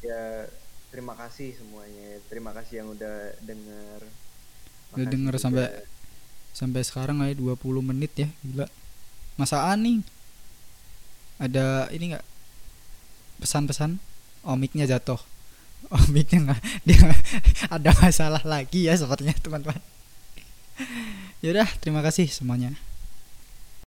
ya 0.00 0.48
terima 0.88 1.12
kasih 1.12 1.52
semuanya 1.60 2.24
terima 2.32 2.56
kasih 2.56 2.80
yang 2.80 2.88
udah 2.96 3.36
denger 3.44 4.00
udah 4.94 5.06
denger 5.06 5.34
juga. 5.36 5.42
sampai 5.42 5.66
sampai 6.50 6.80
sekarang 6.82 7.22
aja 7.22 7.34
20 7.38 7.56
menit 7.80 8.12
ya 8.18 8.28
gila. 8.42 8.66
Masa 9.38 9.70
nih 9.78 10.02
ada 11.40 11.88
ini 11.94 12.12
nggak? 12.14 12.26
Pesan-pesan? 13.40 13.96
Oh 14.44 14.56
mic-nya 14.58 14.86
jatuh. 14.88 15.20
Oh 15.88 16.04
mic-nya 16.12 16.52
nggak. 16.52 16.60
Dia 16.86 17.00
ada 17.74 17.90
masalah 17.96 18.42
lagi 18.44 18.84
ya 18.90 18.94
sepertinya 18.98 19.32
teman-teman. 19.40 19.80
Yaudah 21.40 21.68
terima 21.80 22.04
kasih 22.04 22.28
semuanya 22.28 22.76